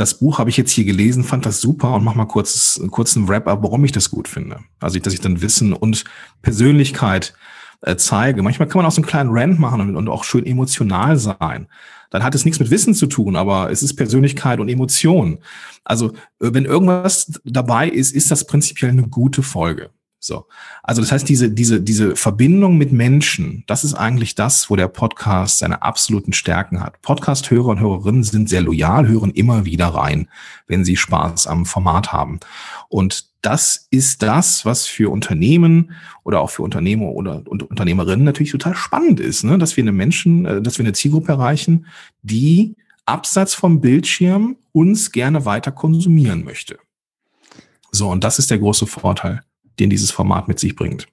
das 0.00 0.14
Buch 0.14 0.38
habe 0.38 0.48
ich 0.48 0.56
jetzt 0.56 0.70
hier 0.70 0.84
gelesen, 0.86 1.24
fand 1.24 1.44
das 1.44 1.60
super 1.60 1.94
und 1.94 2.04
mach 2.04 2.14
mal 2.14 2.24
kurz, 2.24 2.80
kurzen 2.90 3.28
Wrap-up, 3.28 3.62
warum 3.62 3.84
ich 3.84 3.92
das 3.92 4.10
gut 4.10 4.28
finde. 4.28 4.60
Also, 4.80 4.98
dass 4.98 5.12
ich 5.12 5.20
dann 5.20 5.42
Wissen 5.42 5.74
und 5.74 6.04
Persönlichkeit 6.40 7.34
äh, 7.82 7.96
zeige. 7.96 8.42
Manchmal 8.42 8.66
kann 8.66 8.78
man 8.78 8.86
auch 8.86 8.92
so 8.92 9.02
einen 9.02 9.08
kleinen 9.08 9.30
Rant 9.30 9.58
machen 9.58 9.82
und, 9.82 9.96
und 9.96 10.08
auch 10.08 10.24
schön 10.24 10.46
emotional 10.46 11.18
sein. 11.18 11.66
Dann 12.08 12.24
hat 12.24 12.34
es 12.34 12.46
nichts 12.46 12.58
mit 12.58 12.70
Wissen 12.70 12.94
zu 12.94 13.06
tun, 13.06 13.36
aber 13.36 13.70
es 13.70 13.82
ist 13.82 13.94
Persönlichkeit 13.94 14.58
und 14.58 14.70
Emotion. 14.70 15.38
Also, 15.84 16.12
äh, 16.40 16.50
wenn 16.52 16.64
irgendwas 16.64 17.38
dabei 17.44 17.86
ist, 17.86 18.12
ist 18.12 18.30
das 18.30 18.46
prinzipiell 18.46 18.92
eine 18.92 19.06
gute 19.06 19.42
Folge. 19.42 19.90
So. 20.22 20.46
Also 20.82 21.00
das 21.00 21.12
heißt, 21.12 21.28
diese, 21.28 21.50
diese, 21.50 21.80
diese 21.80 22.14
Verbindung 22.14 22.76
mit 22.76 22.92
Menschen, 22.92 23.64
das 23.66 23.84
ist 23.84 23.94
eigentlich 23.94 24.34
das, 24.34 24.68
wo 24.68 24.76
der 24.76 24.88
Podcast 24.88 25.58
seine 25.58 25.82
absoluten 25.82 26.34
Stärken 26.34 26.80
hat. 26.80 27.00
Podcast-Hörer 27.00 27.68
und 27.68 27.80
Hörerinnen 27.80 28.22
sind 28.22 28.50
sehr 28.50 28.60
loyal, 28.60 29.08
hören 29.08 29.30
immer 29.30 29.64
wieder 29.64 29.86
rein, 29.86 30.28
wenn 30.66 30.84
sie 30.84 30.96
Spaß 30.96 31.46
am 31.46 31.64
Format 31.64 32.12
haben. 32.12 32.38
Und 32.90 33.30
das 33.40 33.88
ist 33.90 34.22
das, 34.22 34.66
was 34.66 34.86
für 34.86 35.10
Unternehmen 35.10 35.92
oder 36.22 36.40
auch 36.40 36.50
für 36.50 36.62
Unternehmer 36.62 37.06
oder 37.06 37.42
und 37.46 37.62
Unternehmerinnen 37.62 38.24
natürlich 38.24 38.52
total 38.52 38.74
spannend 38.74 39.20
ist, 39.20 39.44
ne? 39.44 39.56
dass 39.56 39.78
wir 39.78 39.84
eine 39.84 39.92
Menschen, 39.92 40.44
äh, 40.44 40.60
dass 40.60 40.76
wir 40.76 40.84
eine 40.84 40.92
Zielgruppe 40.92 41.32
erreichen, 41.32 41.86
die 42.22 42.76
abseits 43.06 43.54
vom 43.54 43.80
Bildschirm 43.80 44.56
uns 44.72 45.12
gerne 45.12 45.46
weiter 45.46 45.72
konsumieren 45.72 46.44
möchte. 46.44 46.78
So, 47.90 48.10
und 48.10 48.22
das 48.22 48.38
ist 48.38 48.50
der 48.50 48.58
große 48.58 48.86
Vorteil 48.86 49.42
den 49.80 49.90
dieses 49.90 50.10
Format 50.10 50.48
mit 50.48 50.58
sich 50.58 50.76
bringt. 50.76 51.08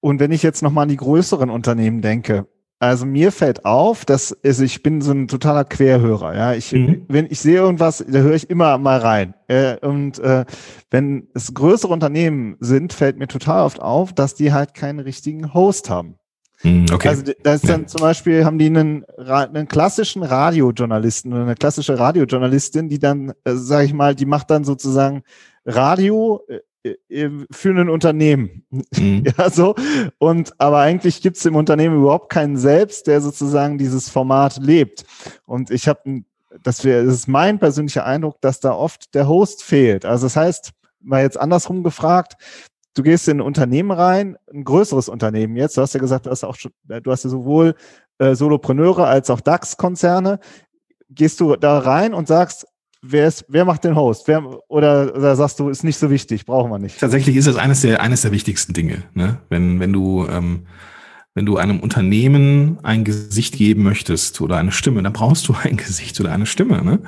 Und 0.00 0.20
wenn 0.20 0.32
ich 0.32 0.42
jetzt 0.42 0.62
nochmal 0.62 0.84
an 0.84 0.88
die 0.88 0.96
größeren 0.96 1.50
Unternehmen 1.50 2.02
denke, 2.02 2.46
also 2.78 3.06
mir 3.06 3.32
fällt 3.32 3.64
auf, 3.64 4.04
dass 4.04 4.36
also 4.44 4.64
ich 4.64 4.82
bin 4.82 5.00
so 5.00 5.12
ein 5.12 5.28
totaler 5.28 5.64
Querhörer. 5.64 6.34
Ja, 6.36 6.52
ich 6.54 6.72
mhm. 6.72 7.06
wenn 7.08 7.26
ich 7.30 7.40
sehe 7.40 7.56
irgendwas, 7.56 8.04
da 8.06 8.18
höre 8.18 8.34
ich 8.34 8.50
immer 8.50 8.76
mal 8.78 8.98
rein. 8.98 9.34
Äh, 9.48 9.78
und 9.78 10.18
äh, 10.18 10.44
wenn 10.90 11.28
es 11.34 11.54
größere 11.54 11.92
Unternehmen 11.92 12.56
sind, 12.60 12.92
fällt 12.92 13.16
mir 13.16 13.28
total 13.28 13.64
oft 13.64 13.80
auf, 13.80 14.12
dass 14.12 14.34
die 14.34 14.52
halt 14.52 14.74
keinen 14.74 14.98
richtigen 14.98 15.54
Host 15.54 15.88
haben. 15.88 16.16
Mhm, 16.62 16.86
okay. 16.92 17.08
Also 17.08 17.22
da 17.42 17.54
ist 17.54 17.68
dann 17.68 17.82
ja. 17.82 17.86
zum 17.86 18.00
Beispiel 18.00 18.44
haben 18.44 18.58
die 18.58 18.66
einen, 18.66 19.04
einen 19.04 19.68
klassischen 19.68 20.22
Radiojournalisten 20.22 21.32
oder 21.32 21.42
eine 21.42 21.54
klassische 21.54 21.98
Radiojournalistin, 21.98 22.88
die 22.88 22.98
dann, 22.98 23.32
äh, 23.44 23.52
sage 23.54 23.86
ich 23.86 23.92
mal, 23.92 24.14
die 24.14 24.26
macht 24.26 24.50
dann 24.50 24.64
sozusagen 24.64 25.22
Radio 25.64 26.42
äh, 26.48 26.58
für 27.50 27.70
ein 27.70 27.88
Unternehmen. 27.88 28.66
Mhm. 28.70 29.24
Ja, 29.38 29.50
so. 29.50 29.74
Und 30.18 30.52
aber 30.60 30.78
eigentlich 30.78 31.22
gibt 31.22 31.36
es 31.36 31.46
im 31.46 31.56
Unternehmen 31.56 31.96
überhaupt 31.96 32.30
keinen 32.30 32.56
selbst, 32.56 33.06
der 33.06 33.20
sozusagen 33.20 33.78
dieses 33.78 34.08
Format 34.08 34.58
lebt. 34.58 35.04
Und 35.46 35.70
ich 35.70 35.88
habe, 35.88 36.22
das, 36.62 36.84
wär, 36.84 37.04
das 37.04 37.14
ist 37.14 37.28
mein 37.28 37.58
persönlicher 37.58 38.04
Eindruck, 38.04 38.40
dass 38.40 38.60
da 38.60 38.72
oft 38.72 39.14
der 39.14 39.28
Host 39.28 39.62
fehlt. 39.62 40.04
Also 40.04 40.26
das 40.26 40.36
heißt, 40.36 40.72
mal 41.00 41.22
jetzt 41.22 41.38
andersrum 41.38 41.82
gefragt, 41.82 42.34
du 42.94 43.02
gehst 43.02 43.28
in 43.28 43.38
ein 43.38 43.46
Unternehmen 43.46 43.90
rein, 43.90 44.36
ein 44.52 44.64
größeres 44.64 45.08
Unternehmen 45.08 45.56
jetzt, 45.56 45.76
du 45.76 45.82
hast 45.82 45.94
ja 45.94 46.00
gesagt, 46.00 46.26
du 46.26 46.30
hast 46.30 46.44
auch 46.44 46.56
schon, 46.56 46.72
du 46.84 47.10
hast 47.10 47.24
ja 47.24 47.30
sowohl 47.30 47.74
äh, 48.18 48.34
Solopreneure 48.34 49.06
als 49.06 49.30
auch 49.30 49.40
DAX-Konzerne. 49.40 50.38
Gehst 51.10 51.40
du 51.40 51.56
da 51.56 51.78
rein 51.78 52.14
und 52.14 52.28
sagst, 52.28 52.66
wer, 53.06 53.28
ist, 53.28 53.44
wer 53.48 53.64
macht 53.64 53.84
den 53.84 53.94
Host? 53.94 54.26
Wer, 54.26 54.42
oder, 54.68 55.14
oder 55.14 55.36
sagst 55.36 55.60
du, 55.60 55.68
ist 55.68 55.84
nicht 55.84 55.98
so 55.98 56.10
wichtig, 56.10 56.46
brauchen 56.46 56.70
wir 56.70 56.78
nicht? 56.78 56.98
Tatsächlich 56.98 57.36
ist 57.36 57.46
das 57.46 57.56
eines 57.56 57.82
der, 57.82 58.00
eines 58.00 58.22
der 58.22 58.32
wichtigsten 58.32 58.72
Dinge. 58.72 59.04
Ne? 59.14 59.38
Wenn, 59.48 59.80
wenn 59.80 59.92
du, 59.92 60.26
ähm, 60.26 60.66
wenn 61.34 61.46
du 61.46 61.56
einem 61.56 61.80
Unternehmen 61.80 62.78
ein 62.82 63.04
Gesicht 63.04 63.56
geben 63.56 63.82
möchtest 63.82 64.40
oder 64.40 64.56
eine 64.56 64.72
Stimme, 64.72 65.02
dann 65.02 65.12
brauchst 65.12 65.48
du 65.48 65.54
ein 65.62 65.76
Gesicht 65.76 66.18
oder 66.20 66.32
eine 66.32 66.46
Stimme. 66.46 66.82
Ne? 66.82 67.00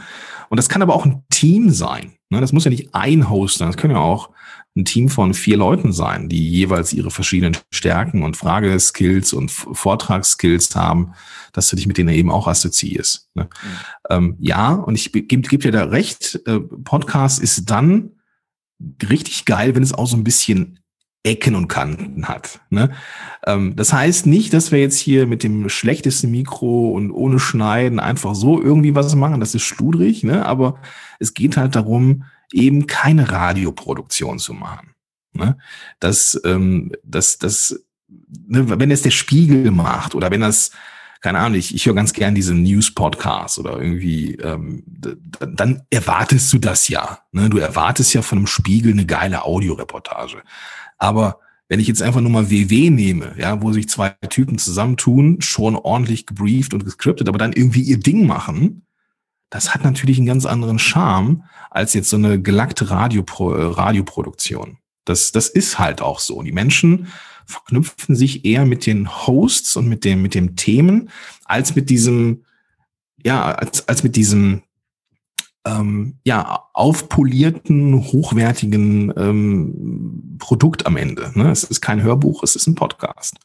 Und 0.48 0.56
das 0.58 0.68
kann 0.68 0.82
aber 0.82 0.94
auch 0.94 1.06
ein 1.06 1.24
Team 1.30 1.70
sein. 1.70 2.12
Ne? 2.30 2.40
Das 2.40 2.52
muss 2.52 2.64
ja 2.64 2.70
nicht 2.70 2.94
ein 2.94 3.30
Host 3.30 3.58
sein. 3.58 3.68
Das 3.68 3.76
können 3.76 3.94
ja 3.94 4.00
auch 4.00 4.30
ein 4.76 4.84
Team 4.84 5.08
von 5.08 5.32
vier 5.32 5.56
Leuten 5.56 5.92
sein, 5.92 6.28
die 6.28 6.48
jeweils 6.50 6.92
ihre 6.92 7.10
verschiedenen 7.10 7.56
Stärken 7.70 8.22
und 8.22 8.36
Frageskills 8.36 9.32
und 9.32 9.50
Vortragsskills 9.50 10.76
haben, 10.76 11.12
dass 11.52 11.68
du 11.68 11.76
dich 11.76 11.86
mit 11.86 11.96
denen 11.96 12.10
eben 12.10 12.30
auch 12.30 12.46
assoziierst. 12.46 13.30
Ne? 13.34 13.44
Mhm. 13.44 13.78
Ähm, 14.10 14.36
ja, 14.38 14.74
und 14.74 14.94
ich 14.94 15.12
gebe 15.12 15.26
geb 15.26 15.62
dir 15.62 15.72
da 15.72 15.84
recht, 15.84 16.40
äh, 16.46 16.60
Podcast 16.60 17.40
ist 17.40 17.70
dann 17.70 18.10
richtig 19.08 19.46
geil, 19.46 19.74
wenn 19.74 19.82
es 19.82 19.94
auch 19.94 20.06
so 20.06 20.16
ein 20.16 20.24
bisschen 20.24 20.80
Ecken 21.26 21.56
und 21.56 21.68
Kanten 21.68 22.28
hat. 22.28 22.60
Ne? 22.70 22.90
Ähm, 23.46 23.74
das 23.74 23.92
heißt 23.92 24.26
nicht, 24.26 24.52
dass 24.52 24.70
wir 24.70 24.78
jetzt 24.78 24.98
hier 24.98 25.26
mit 25.26 25.42
dem 25.42 25.68
schlechtesten 25.68 26.30
Mikro 26.30 26.90
und 26.90 27.10
ohne 27.10 27.40
Schneiden 27.40 27.98
einfach 27.98 28.34
so 28.34 28.62
irgendwie 28.62 28.94
was 28.94 29.14
machen. 29.14 29.40
Das 29.40 29.54
ist 29.54 29.62
schludrig, 29.62 30.22
ne? 30.22 30.46
aber 30.46 30.78
es 31.18 31.34
geht 31.34 31.56
halt 31.56 31.74
darum, 31.74 32.24
eben 32.52 32.86
keine 32.86 33.30
Radioproduktion 33.30 34.38
zu 34.38 34.54
machen. 34.54 34.94
Ne? 35.32 35.58
Das, 36.00 36.40
ähm, 36.44 36.92
das, 37.02 37.38
das, 37.38 37.84
ne, 38.08 38.78
wenn 38.78 38.90
es 38.90 39.02
der 39.02 39.10
Spiegel 39.10 39.70
macht 39.70 40.14
oder 40.14 40.30
wenn 40.30 40.40
das, 40.40 40.70
keine 41.20 41.38
Ahnung, 41.38 41.58
ich, 41.58 41.74
ich 41.74 41.86
höre 41.86 41.94
ganz 41.94 42.12
gern 42.12 42.34
diese 42.34 42.54
News-Podcasts 42.54 43.58
oder 43.58 43.80
irgendwie, 43.80 44.34
ähm, 44.36 44.84
dann 45.40 45.82
erwartest 45.90 46.52
du 46.52 46.58
das 46.58 46.88
ja. 46.88 47.20
Ne? 47.32 47.50
Du 47.50 47.58
erwartest 47.58 48.14
ja 48.14 48.22
von 48.22 48.38
einem 48.38 48.46
Spiegel 48.46 48.92
eine 48.92 49.06
geile 49.06 49.44
Audioreportage. 49.44 50.42
Aber 50.98 51.40
wenn 51.68 51.80
ich 51.80 51.88
jetzt 51.88 52.02
einfach 52.02 52.20
nur 52.20 52.30
mal 52.30 52.50
WW 52.50 52.90
nehme, 52.90 53.34
ja, 53.38 53.60
wo 53.60 53.72
sich 53.72 53.88
zwei 53.88 54.10
Typen 54.28 54.56
zusammentun, 54.58 55.40
schon 55.40 55.74
ordentlich 55.74 56.26
gebrieft 56.26 56.74
und 56.74 56.84
gescriptet, 56.84 57.28
aber 57.28 57.38
dann 57.38 57.52
irgendwie 57.52 57.82
ihr 57.82 57.98
Ding 57.98 58.26
machen, 58.26 58.85
das 59.50 59.74
hat 59.74 59.84
natürlich 59.84 60.18
einen 60.18 60.26
ganz 60.26 60.44
anderen 60.44 60.78
Charme 60.78 61.44
als 61.70 61.94
jetzt 61.94 62.10
so 62.10 62.16
eine 62.16 62.40
gelackte 62.40 62.90
Radiopro 62.90 63.50
Radioproduktion. 63.50 64.78
Das, 65.04 65.32
das 65.32 65.48
ist 65.48 65.78
halt 65.78 66.02
auch 66.02 66.18
so. 66.18 66.42
Die 66.42 66.52
Menschen 66.52 67.08
verknüpfen 67.46 68.16
sich 68.16 68.44
eher 68.44 68.66
mit 68.66 68.86
den 68.86 69.08
Hosts 69.08 69.76
und 69.76 69.88
mit 69.88 70.04
dem, 70.04 70.20
mit 70.20 70.34
dem 70.34 70.56
Themen 70.56 71.10
als 71.44 71.76
mit 71.76 71.90
diesem, 71.90 72.44
ja, 73.22 73.52
als, 73.52 73.86
als 73.88 74.02
mit 74.02 74.16
diesem, 74.16 74.62
ähm, 75.64 76.18
ja, 76.24 76.64
aufpolierten, 76.72 77.94
hochwertigen 77.94 79.12
ähm, 79.16 80.36
Produkt 80.38 80.86
am 80.86 80.96
Ende. 80.96 81.30
Ne? 81.34 81.50
Es 81.50 81.64
ist 81.64 81.80
kein 81.80 82.02
Hörbuch, 82.02 82.42
es 82.42 82.56
ist 82.56 82.66
ein 82.66 82.74
Podcast. 82.74 83.36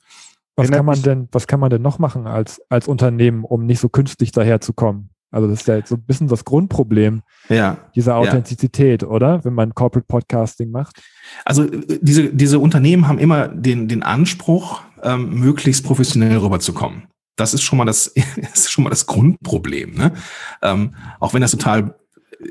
Was 0.55 0.69
kann 0.69 0.85
man 0.85 1.01
denn, 1.01 1.27
was 1.31 1.47
kann 1.47 1.59
man 1.59 1.69
denn 1.69 1.81
noch 1.81 1.97
machen 1.97 2.27
als, 2.27 2.61
als 2.69 2.87
Unternehmen, 2.87 3.43
um 3.43 3.65
nicht 3.65 3.79
so 3.79 3.89
künstlich 3.89 4.31
daherzukommen? 4.31 5.09
Also 5.31 5.47
das 5.47 5.61
ist 5.61 5.67
ja 5.67 5.85
so 5.85 5.95
ein 5.95 6.03
bisschen 6.03 6.27
das 6.27 6.43
Grundproblem 6.43 7.23
ja, 7.49 7.77
dieser 7.95 8.17
Authentizität, 8.17 9.01
ja. 9.01 9.07
oder? 9.07 9.43
Wenn 9.45 9.53
man 9.53 9.73
Corporate 9.73 10.05
Podcasting 10.05 10.69
macht. 10.71 11.01
Also 11.45 11.63
äh, 11.63 11.99
diese, 12.01 12.33
diese 12.33 12.59
Unternehmen 12.59 13.07
haben 13.07 13.17
immer 13.17 13.47
den, 13.47 13.87
den 13.87 14.03
Anspruch, 14.03 14.81
ähm, 15.03 15.39
möglichst 15.39 15.85
professionell 15.85 16.37
rüberzukommen. 16.37 17.03
Das 17.37 17.53
ist 17.53 17.63
schon 17.63 17.77
mal 17.77 17.85
das, 17.85 18.07
ist 18.53 18.71
schon 18.71 18.83
mal 18.83 18.89
das 18.89 19.05
Grundproblem. 19.05 19.95
Ne? 19.95 20.11
Ähm, 20.61 20.95
auch 21.19 21.33
wenn 21.33 21.41
das 21.41 21.51
total 21.51 21.95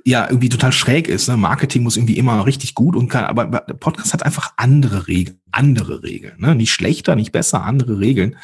ja 0.04 0.26
irgendwie 0.28 0.48
total 0.48 0.72
schräg 0.72 1.08
ist. 1.08 1.28
Ne? 1.28 1.36
Marketing 1.36 1.82
muss 1.82 1.96
irgendwie 1.96 2.16
immer 2.16 2.46
richtig 2.46 2.74
gut 2.74 2.96
und 2.96 3.08
kann, 3.08 3.24
aber 3.24 3.46
der 3.46 3.74
Podcast 3.74 4.12
hat 4.12 4.24
einfach 4.24 4.52
andere 4.56 5.08
Regeln, 5.08 5.40
andere 5.52 6.02
Regeln. 6.02 6.34
Ne? 6.38 6.54
Nicht 6.54 6.72
schlechter, 6.72 7.16
nicht 7.16 7.32
besser, 7.32 7.64
andere 7.64 7.98
Regeln. 7.98 8.36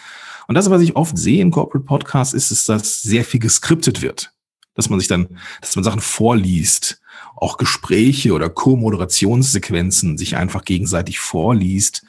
Und 0.49 0.55
das, 0.55 0.71
was 0.71 0.83
ich 0.83 0.97
oft 0.97 1.19
sehe 1.19 1.43
in 1.43 1.51
Corporate 1.51 1.85
Podcasts, 1.85 2.35
ist, 2.35 2.51
ist, 2.51 2.69
dass 2.69 3.03
sehr 3.03 3.25
viel 3.25 3.41
geskriptet 3.41 4.03
wird. 4.03 4.33
Dass 4.75 4.91
man 4.91 4.99
sich 4.99 5.09
dann, 5.09 5.39
dass 5.61 5.75
man 5.75 5.85
Sachen 5.85 6.01
vorliest, 6.01 7.01
auch 7.35 7.57
Gespräche 7.57 8.33
oder 8.33 8.49
Co-Moderationssequenzen 8.49 10.19
sich 10.19 10.37
einfach 10.37 10.65
gegenseitig 10.65 11.19
vorliest. 11.19 12.05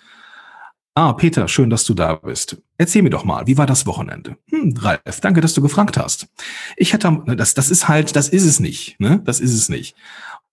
Ah, 0.93 1.13
Peter, 1.13 1.47
schön, 1.47 1.69
dass 1.69 1.85
du 1.85 1.93
da 1.93 2.15
bist. 2.15 2.57
Erzähl 2.77 3.03
mir 3.03 3.09
doch 3.09 3.23
mal, 3.23 3.45
wie 3.45 3.57
war 3.57 3.67
das 3.67 3.85
Wochenende? 3.85 4.37
Hm, 4.49 4.75
Ralf, 4.77 5.21
danke, 5.21 5.41
dass 5.41 5.53
du 5.53 5.61
gefragt 5.61 5.97
hast. 5.97 6.27
Ich 6.75 6.93
hätte, 6.93 7.21
das, 7.37 7.53
das 7.53 7.69
ist 7.69 7.87
halt, 7.87 8.15
das 8.15 8.29
ist 8.29 8.45
es 8.45 8.59
nicht, 8.59 8.99
ne? 8.99 9.21
Das 9.23 9.39
ist 9.39 9.53
es 9.53 9.69
nicht. 9.69 9.95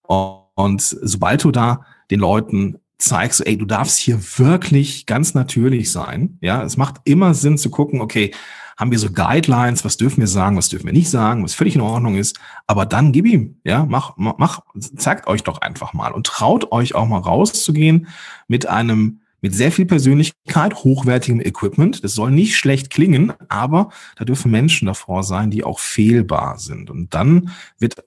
Und 0.03 0.83
sobald 0.83 1.42
du 1.44 1.51
da 1.51 1.87
den 2.11 2.20
Leuten 2.20 2.79
zeigst, 3.05 3.47
ey, 3.47 3.57
du 3.57 3.67
darfst 3.67 3.99
hier 3.99 4.19
wirklich 4.38 5.07
ganz 5.07 5.35
natürlich 5.35 5.93
sein. 5.93 6.38
Ja, 6.40 6.62
es 6.62 6.77
macht 6.77 6.97
immer 7.05 7.35
Sinn 7.35 7.59
zu 7.59 7.71
gucken, 7.71 8.01
okay, 8.01 8.33
haben 8.77 8.90
wir 8.90 8.99
so 8.99 9.11
Guidelines, 9.11 9.85
was 9.85 9.97
dürfen 9.97 10.21
wir 10.21 10.27
sagen, 10.27 10.57
was 10.57 10.69
dürfen 10.69 10.87
wir 10.87 10.93
nicht 10.93 11.11
sagen, 11.11 11.45
was 11.45 11.55
völlig 11.55 11.77
in 11.77 11.81
Ordnung 11.81 12.17
ist. 12.17 12.38
Aber 12.67 12.87
dann 12.87 13.12
gib 13.12 13.27
ihm, 13.27 13.61
ja, 13.64 13.85
mach, 13.85 14.14
mach, 14.17 14.61
zeigt 14.97 15.27
euch 15.27 15.43
doch 15.43 15.61
einfach 15.61 15.93
mal 15.93 16.12
und 16.12 16.27
traut 16.27 16.73
euch 16.73 16.95
auch 16.95 17.07
mal 17.07 17.19
rauszugehen 17.19 18.09
mit 18.49 18.67
einem, 18.67 19.21
mit 19.40 19.55
sehr 19.55 19.71
viel 19.71 19.85
Persönlichkeit, 19.87 20.75
hochwertigem 20.75 21.40
Equipment. 21.40 22.03
Das 22.03 22.14
soll 22.14 22.31
nicht 22.31 22.57
schlecht 22.57 22.90
klingen, 22.90 23.33
aber 23.49 23.90
da 24.17 24.25
dürfen 24.25 24.51
Menschen 24.51 24.87
davor 24.87 25.23
sein, 25.23 25.51
die 25.51 25.62
auch 25.62 25.79
fehlbar 25.79 26.59
sind. 26.59 26.90
Und 26.90 27.14
dann 27.14 27.51
wird, 27.79 28.03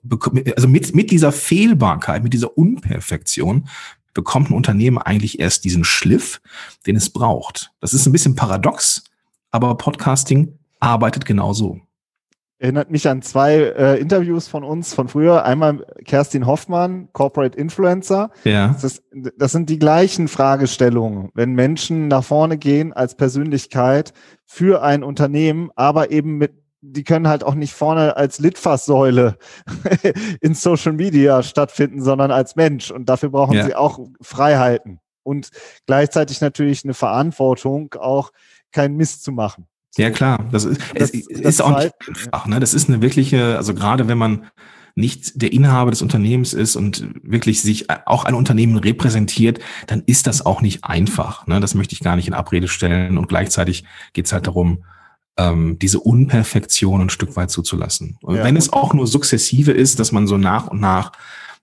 also 0.56 0.68
mit, 0.68 0.94
mit 0.94 1.10
dieser 1.10 1.32
Fehlbarkeit, 1.32 2.22
mit 2.22 2.34
dieser 2.34 2.58
Unperfektion 2.58 3.68
bekommt 4.18 4.50
ein 4.50 4.54
Unternehmen 4.54 4.98
eigentlich 4.98 5.38
erst 5.38 5.64
diesen 5.64 5.84
Schliff, 5.84 6.40
den 6.88 6.96
es 6.96 7.08
braucht. 7.08 7.70
Das 7.80 7.92
ist 7.92 8.04
ein 8.04 8.10
bisschen 8.10 8.34
paradox, 8.34 9.04
aber 9.52 9.76
Podcasting 9.76 10.58
arbeitet 10.80 11.24
genauso. 11.24 11.78
Erinnert 12.58 12.90
mich 12.90 13.08
an 13.08 13.22
zwei 13.22 13.54
äh, 13.54 14.00
Interviews 14.00 14.48
von 14.48 14.64
uns 14.64 14.92
von 14.92 15.06
früher. 15.06 15.44
Einmal 15.44 15.86
Kerstin 16.04 16.46
Hoffmann, 16.46 17.10
Corporate 17.12 17.56
Influencer. 17.56 18.32
Ja. 18.42 18.74
Das, 18.82 19.04
das 19.36 19.52
sind 19.52 19.70
die 19.70 19.78
gleichen 19.78 20.26
Fragestellungen, 20.26 21.30
wenn 21.34 21.52
Menschen 21.52 22.08
nach 22.08 22.24
vorne 22.24 22.58
gehen 22.58 22.92
als 22.92 23.14
Persönlichkeit 23.14 24.12
für 24.44 24.82
ein 24.82 25.04
Unternehmen, 25.04 25.70
aber 25.76 26.10
eben 26.10 26.38
mit 26.38 26.54
die 26.80 27.04
können 27.04 27.28
halt 27.28 27.42
auch 27.44 27.54
nicht 27.54 27.72
vorne 27.72 28.16
als 28.16 28.38
Litfaßsäule 28.38 29.36
in 30.40 30.54
Social 30.54 30.92
Media 30.92 31.42
stattfinden, 31.42 32.02
sondern 32.02 32.30
als 32.30 32.56
Mensch. 32.56 32.90
Und 32.90 33.08
dafür 33.08 33.30
brauchen 33.30 33.54
ja. 33.54 33.64
sie 33.64 33.74
auch 33.74 33.98
Freiheiten 34.20 35.00
und 35.22 35.50
gleichzeitig 35.86 36.40
natürlich 36.40 36.84
eine 36.84 36.94
Verantwortung, 36.94 37.94
auch 37.94 38.32
keinen 38.72 38.96
Mist 38.96 39.24
zu 39.24 39.32
machen. 39.32 39.66
Ja, 39.96 40.10
klar. 40.10 40.46
Das 40.52 40.64
ist, 40.64 40.80
das, 40.94 41.10
ist 41.10 41.44
das 41.44 41.60
auch 41.60 41.76
nicht 41.76 41.92
einfach. 42.06 42.46
Ne? 42.46 42.60
Das 42.60 42.74
ist 42.74 42.88
eine 42.88 43.02
wirkliche, 43.02 43.56
also 43.56 43.74
gerade 43.74 44.06
wenn 44.06 44.18
man 44.18 44.46
nicht 44.94 45.40
der 45.40 45.52
Inhaber 45.52 45.90
des 45.90 46.02
Unternehmens 46.02 46.52
ist 46.52 46.76
und 46.76 47.08
wirklich 47.22 47.62
sich 47.62 47.86
auch 48.06 48.24
ein 48.24 48.34
Unternehmen 48.34 48.76
repräsentiert, 48.76 49.60
dann 49.86 50.02
ist 50.06 50.26
das 50.26 50.44
auch 50.44 50.60
nicht 50.60 50.84
einfach. 50.84 51.46
Ne? 51.46 51.60
Das 51.60 51.74
möchte 51.74 51.94
ich 51.94 52.00
gar 52.00 52.16
nicht 52.16 52.28
in 52.28 52.34
Abrede 52.34 52.68
stellen. 52.68 53.18
Und 53.18 53.28
gleichzeitig 53.28 53.84
geht 54.12 54.26
es 54.26 54.32
halt 54.32 54.46
darum, 54.46 54.84
ähm, 55.38 55.78
diese 55.78 56.00
Unperfektion 56.00 57.00
ein 57.00 57.10
Stück 57.10 57.36
weit 57.36 57.50
zuzulassen. 57.50 58.18
Und 58.20 58.36
ja, 58.36 58.44
wenn 58.44 58.56
es 58.56 58.72
auch 58.72 58.92
nur 58.92 59.06
sukzessive 59.06 59.72
ist, 59.72 59.98
dass 60.00 60.12
man 60.12 60.26
so 60.26 60.36
nach 60.36 60.66
und 60.66 60.80
nach 60.80 61.12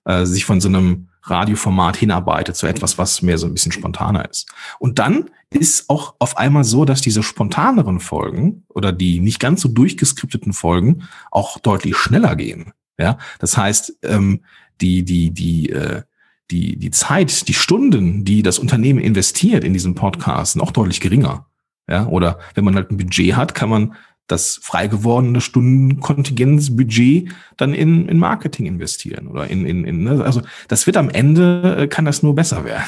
äh, 0.04 0.24
sich 0.24 0.44
von 0.44 0.60
so 0.60 0.68
einem 0.68 1.08
Radioformat 1.22 1.96
hinarbeitet 1.96 2.56
zu 2.56 2.66
etwas, 2.66 2.98
was 2.98 3.22
mehr 3.22 3.36
so 3.36 3.46
ein 3.46 3.52
bisschen 3.52 3.72
spontaner 3.72 4.28
ist. 4.28 4.48
Und 4.78 4.98
dann 4.98 5.30
ist 5.50 5.90
auch 5.90 6.14
auf 6.18 6.38
einmal 6.38 6.64
so, 6.64 6.84
dass 6.84 7.00
diese 7.00 7.22
spontaneren 7.22 8.00
Folgen 8.00 8.64
oder 8.68 8.92
die 8.92 9.20
nicht 9.20 9.40
ganz 9.40 9.60
so 9.60 9.68
durchgeskripteten 9.68 10.52
Folgen 10.52 11.02
auch 11.30 11.58
deutlich 11.58 11.96
schneller 11.96 12.36
gehen. 12.36 12.72
Ja, 12.98 13.18
das 13.40 13.56
heißt, 13.56 13.98
ähm, 14.04 14.40
die 14.80 15.04
die 15.04 15.30
die 15.30 15.70
äh, 15.70 16.02
die 16.50 16.76
die 16.76 16.90
Zeit, 16.90 17.48
die 17.48 17.54
Stunden, 17.54 18.24
die 18.24 18.42
das 18.42 18.58
Unternehmen 18.58 19.00
investiert 19.00 19.64
in 19.64 19.72
diesen 19.72 19.94
Podcast, 19.94 20.52
sind 20.52 20.62
auch 20.62 20.70
deutlich 20.70 21.00
geringer. 21.00 21.46
Ja, 21.88 22.06
oder 22.06 22.38
wenn 22.54 22.64
man 22.64 22.74
halt 22.74 22.90
ein 22.90 22.96
Budget 22.96 23.36
hat, 23.36 23.54
kann 23.54 23.68
man 23.68 23.94
das 24.26 24.58
frei 24.60 24.88
gewordene 24.88 25.40
Stundenkontingenzbudget 25.40 27.30
dann 27.56 27.74
in, 27.74 28.08
in 28.08 28.18
Marketing 28.18 28.66
investieren 28.66 29.28
oder 29.28 29.46
in, 29.46 29.64
in, 29.64 29.84
in 29.84 30.02
ne? 30.02 30.24
also 30.24 30.42
das 30.66 30.86
wird 30.86 30.96
am 30.96 31.10
Ende 31.10 31.76
äh, 31.78 31.86
kann 31.86 32.04
das 32.04 32.22
nur 32.22 32.34
besser 32.34 32.64
werden. 32.64 32.84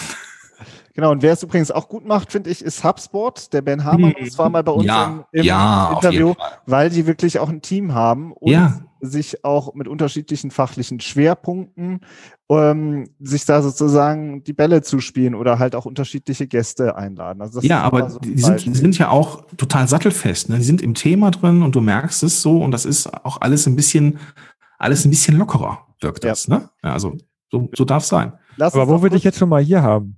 Genau, 0.99 1.13
und 1.13 1.23
wer 1.23 1.33
es 1.33 1.45
übrigens 1.45 1.71
auch 1.71 1.89
gut 1.89 2.05
macht, 2.05 2.33
finde 2.33 2.51
ich, 2.51 2.61
ist 2.61 2.83
HubSpot. 2.83 3.53
Der 3.53 3.63
Ben 3.63 3.85
Hamer 3.85 4.09
hm. 4.09 4.37
war 4.37 4.51
mal 4.51 4.65
bei 4.65 4.73
uns 4.73 4.87
ja, 4.87 5.25
im, 5.31 5.41
im 5.41 5.45
ja, 5.45 5.93
Interview, 5.95 6.35
weil 6.67 6.91
die 6.91 7.07
wirklich 7.07 7.39
auch 7.39 7.49
ein 7.49 7.63
Team 7.63 7.95
haben 7.95 8.33
und 8.33 8.51
ja. 8.51 8.81
sich 9.01 9.45
auch 9.45 9.75
mit 9.75 9.87
unterschiedlichen 9.87 10.51
fachlichen 10.51 10.99
Schwerpunkten 10.99 12.01
ähm, 12.49 13.11
sich 13.21 13.45
da 13.45 13.63
sozusagen 13.63 14.43
die 14.43 14.53
Bälle 14.53 14.83
zuspielen 14.83 15.37
oder 15.37 15.61
halt 15.61 15.77
auch 15.77 15.85
unterschiedliche 15.85 16.49
Gäste 16.49 16.97
einladen. 16.97 17.43
Also 17.43 17.61
ja, 17.61 17.81
aber 17.83 18.11
so 18.11 18.19
die, 18.19 18.37
sind, 18.37 18.59
sind 18.59 18.99
ja 18.99 19.11
auch 19.11 19.45
total 19.57 19.87
sattelfest. 19.87 20.49
Ne? 20.49 20.57
Die 20.57 20.65
sind 20.65 20.83
im 20.83 20.95
Thema 20.95 21.31
drin 21.31 21.63
und 21.63 21.77
du 21.77 21.81
merkst 21.81 22.25
es 22.25 22.43
so 22.43 22.61
und 22.61 22.73
das 22.73 22.85
ist 22.85 23.07
auch 23.25 23.41
alles 23.41 23.69
ein 23.69 23.77
bisschen, 23.77 24.19
alles 24.79 25.05
ein 25.05 25.11
bisschen 25.11 25.39
lockerer 25.39 25.87
wirkt 26.01 26.25
das. 26.25 26.49
Ja. 26.49 26.59
Ne? 26.59 26.71
Ja, 26.83 26.93
also 26.95 27.17
so, 27.53 27.71
so 27.73 27.85
darf 27.85 28.03
es 28.03 28.09
sein. 28.09 28.33
Lass 28.57 28.75
aber 28.75 28.89
wo 28.89 29.01
wir 29.01 29.11
dich 29.11 29.23
jetzt 29.23 29.39
schon 29.39 29.49
mal 29.49 29.63
hier 29.63 29.83
haben, 29.83 30.18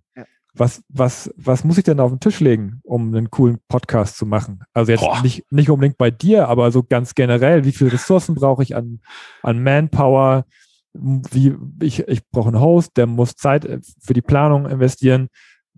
was, 0.60 0.84
was, 0.88 1.32
was 1.36 1.64
muss 1.64 1.78
ich 1.78 1.84
denn 1.84 1.98
auf 2.00 2.12
den 2.12 2.20
Tisch 2.20 2.38
legen, 2.38 2.80
um 2.84 3.14
einen 3.14 3.30
coolen 3.30 3.58
Podcast 3.68 4.18
zu 4.18 4.26
machen? 4.26 4.60
Also 4.74 4.92
jetzt 4.92 5.22
nicht, 5.22 5.50
nicht 5.50 5.70
unbedingt 5.70 5.96
bei 5.96 6.10
dir, 6.10 6.48
aber 6.48 6.70
so 6.70 6.82
ganz 6.82 7.14
generell, 7.14 7.64
wie 7.64 7.72
viele 7.72 7.92
Ressourcen 7.92 8.34
brauche 8.34 8.62
ich 8.62 8.76
an, 8.76 9.00
an 9.42 9.62
Manpower? 9.62 10.44
Wie, 10.92 11.54
ich, 11.82 12.00
ich 12.08 12.28
brauche 12.30 12.48
einen 12.48 12.60
Host, 12.60 12.96
der 12.96 13.06
muss 13.06 13.36
Zeit 13.36 13.64
äh, 13.64 13.80
für 14.00 14.12
die 14.12 14.22
Planung 14.22 14.66
investieren. 14.66 15.28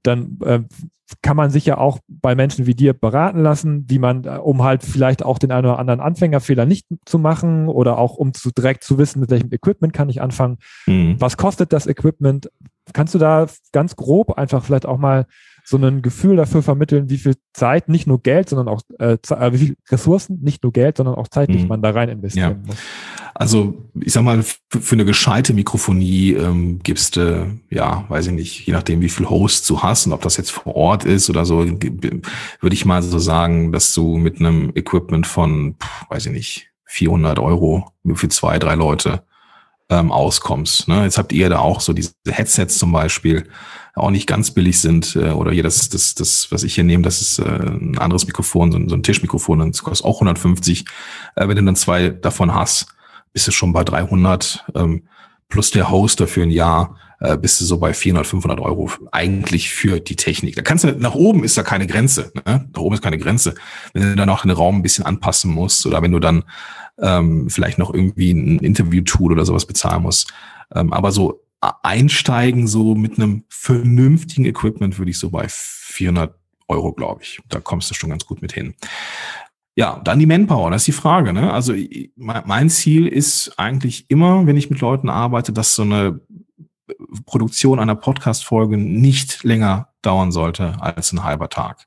Dann 0.02 0.38
äh, 0.44 0.60
kann 1.20 1.36
man 1.36 1.50
sich 1.50 1.66
ja 1.66 1.78
auch 1.78 1.98
bei 2.08 2.34
Menschen 2.34 2.66
wie 2.66 2.74
dir 2.74 2.94
beraten 2.94 3.40
lassen, 3.40 3.84
wie 3.88 3.98
man, 3.98 4.24
äh, 4.24 4.38
um 4.42 4.62
halt 4.62 4.82
vielleicht 4.82 5.22
auch 5.22 5.38
den 5.38 5.52
einen 5.52 5.66
oder 5.66 5.78
anderen 5.78 6.00
Anfängerfehler 6.00 6.66
nicht 6.66 6.86
zu 7.04 7.18
machen 7.18 7.68
oder 7.68 7.98
auch 7.98 8.16
um 8.16 8.34
zu 8.34 8.50
direkt 8.50 8.84
zu 8.84 8.98
wissen, 8.98 9.20
mit 9.20 9.30
welchem 9.30 9.52
Equipment 9.52 9.92
kann 9.92 10.08
ich 10.08 10.22
anfangen. 10.22 10.58
Mhm. 10.86 11.16
Was 11.20 11.36
kostet 11.36 11.72
das 11.72 11.86
Equipment? 11.86 12.50
Kannst 12.92 13.14
du 13.14 13.18
da 13.18 13.46
ganz 13.72 13.96
grob 13.96 14.32
einfach 14.38 14.64
vielleicht 14.64 14.86
auch 14.86 14.98
mal 14.98 15.26
so 15.64 15.76
ein 15.76 16.02
Gefühl 16.02 16.36
dafür 16.36 16.62
vermitteln, 16.62 17.08
wie 17.08 17.18
viel 17.18 17.36
Zeit, 17.52 17.88
nicht 17.88 18.06
nur 18.06 18.20
Geld, 18.20 18.48
sondern 18.48 18.68
auch 18.68 18.82
äh, 18.98 19.12
äh 19.14 19.52
wie 19.52 19.58
viel 19.58 19.76
Ressourcen, 19.90 20.40
nicht 20.42 20.62
nur 20.62 20.72
Geld, 20.72 20.96
sondern 20.96 21.14
auch 21.14 21.28
zeitlich 21.28 21.62
mhm. 21.62 21.68
man 21.68 21.82
da 21.82 21.90
rein 21.90 22.08
investieren 22.08 22.62
ja. 22.62 22.66
muss? 22.66 22.76
Also 23.34 23.74
ich 23.98 24.12
sag 24.12 24.24
mal, 24.24 24.42
für 24.42 24.94
eine 24.94 25.04
gescheite 25.04 25.54
Mikrofonie 25.54 26.32
ähm, 26.32 26.80
gibst 26.82 27.16
du, 27.16 27.20
äh, 27.70 27.74
ja, 27.74 28.04
weiß 28.08 28.26
ich 28.26 28.32
nicht, 28.32 28.66
je 28.66 28.72
nachdem, 28.72 29.00
wie 29.00 29.08
viel 29.08 29.28
Hosts 29.28 29.66
du 29.66 29.82
hast 29.82 30.06
und 30.06 30.12
ob 30.12 30.20
das 30.22 30.36
jetzt 30.36 30.50
vor 30.50 30.76
Ort 30.76 31.04
ist 31.04 31.30
oder 31.30 31.46
so, 31.46 31.64
würde 31.64 32.74
ich 32.74 32.84
mal 32.84 33.02
so 33.02 33.18
sagen, 33.18 33.72
dass 33.72 33.94
du 33.94 34.16
mit 34.18 34.38
einem 34.38 34.72
Equipment 34.74 35.26
von, 35.26 35.76
weiß 36.10 36.26
ich 36.26 36.32
nicht, 36.32 36.70
400 36.86 37.38
Euro 37.38 37.90
für 38.14 38.28
zwei, 38.28 38.58
drei 38.58 38.74
Leute 38.74 39.22
ähm, 39.92 40.10
auskommst. 40.10 40.88
Ne? 40.88 41.04
Jetzt 41.04 41.18
habt 41.18 41.32
ihr 41.32 41.48
da 41.48 41.58
auch 41.58 41.80
so 41.80 41.92
diese 41.92 42.12
Headsets 42.26 42.78
zum 42.78 42.92
Beispiel, 42.92 43.48
auch 43.94 44.10
nicht 44.10 44.26
ganz 44.26 44.50
billig 44.50 44.80
sind 44.80 45.16
äh, 45.16 45.30
oder 45.30 45.52
hier 45.52 45.62
das, 45.62 45.90
das, 45.90 46.14
das, 46.14 46.50
was 46.50 46.62
ich 46.62 46.74
hier 46.74 46.84
nehme, 46.84 47.02
das 47.02 47.20
ist 47.20 47.38
äh, 47.38 47.44
ein 47.44 47.98
anderes 47.98 48.26
Mikrofon, 48.26 48.72
so 48.72 48.78
ein, 48.78 48.88
so 48.88 48.96
ein 48.96 49.02
Tischmikrofon, 49.02 49.70
das 49.70 49.82
kostet 49.82 50.06
auch 50.06 50.16
150. 50.16 50.86
Äh, 51.36 51.48
wenn 51.48 51.56
du 51.56 51.64
dann 51.64 51.76
zwei 51.76 52.08
davon 52.08 52.54
hast, 52.54 52.86
bist 53.34 53.46
du 53.46 53.52
schon 53.52 53.72
bei 53.72 53.84
300 53.84 54.64
ähm, 54.74 55.02
plus 55.48 55.70
der 55.70 55.90
Host 55.90 56.20
dafür 56.20 56.44
ein 56.44 56.50
Jahr 56.50 56.96
äh, 57.22 57.36
bist 57.36 57.60
du 57.60 57.64
so 57.64 57.78
bei 57.78 57.94
400, 57.94 58.26
500 58.26 58.60
Euro 58.60 58.90
eigentlich 59.12 59.70
für 59.70 60.00
die 60.00 60.16
Technik. 60.16 60.56
Da 60.56 60.62
kannst 60.62 60.84
du, 60.84 60.92
nach 60.98 61.14
oben 61.14 61.44
ist 61.44 61.56
da 61.56 61.62
keine 61.62 61.86
Grenze. 61.86 62.32
Ne? 62.34 62.68
Nach 62.74 62.80
oben 62.80 62.94
ist 62.94 63.02
keine 63.02 63.18
Grenze. 63.18 63.54
Wenn 63.92 64.02
du 64.02 64.16
dann 64.16 64.28
auch 64.28 64.42
den 64.42 64.50
Raum 64.50 64.76
ein 64.76 64.82
bisschen 64.82 65.06
anpassen 65.06 65.52
musst 65.52 65.86
oder 65.86 66.02
wenn 66.02 66.10
du 66.10 66.18
dann 66.18 66.44
ähm, 67.00 67.48
vielleicht 67.48 67.78
noch 67.78 67.94
irgendwie 67.94 68.32
ein 68.32 68.58
Interview-Tool 68.58 69.32
oder 69.32 69.44
sowas 69.44 69.66
bezahlen 69.66 70.02
musst. 70.02 70.32
Ähm, 70.74 70.92
aber 70.92 71.12
so 71.12 71.44
einsteigen, 71.60 72.66
so 72.66 72.96
mit 72.96 73.18
einem 73.18 73.44
vernünftigen 73.48 74.44
Equipment 74.44 74.98
würde 74.98 75.12
ich 75.12 75.18
so 75.18 75.30
bei 75.30 75.46
400 75.48 76.34
Euro, 76.66 76.92
glaube 76.92 77.22
ich. 77.22 77.40
Da 77.48 77.60
kommst 77.60 77.88
du 77.88 77.94
schon 77.94 78.10
ganz 78.10 78.26
gut 78.26 78.42
mit 78.42 78.52
hin. 78.52 78.74
Ja, 79.74 80.00
dann 80.04 80.18
die 80.18 80.26
Manpower, 80.26 80.70
das 80.70 80.82
ist 80.82 80.88
die 80.88 80.92
Frage. 80.92 81.32
Ne? 81.32 81.52
Also 81.52 81.72
mein 82.16 82.68
Ziel 82.68 83.06
ist 83.06 83.54
eigentlich 83.58 84.10
immer, 84.10 84.46
wenn 84.46 84.58
ich 84.58 84.68
mit 84.68 84.80
Leuten 84.80 85.08
arbeite, 85.08 85.52
dass 85.52 85.74
so 85.74 85.82
eine 85.82 86.20
Produktion 87.26 87.78
einer 87.78 87.94
Podcast-Folge 87.94 88.76
nicht 88.76 89.44
länger 89.44 89.88
dauern 90.02 90.32
sollte 90.32 90.76
als 90.80 91.12
ein 91.12 91.24
halber 91.24 91.48
Tag 91.48 91.86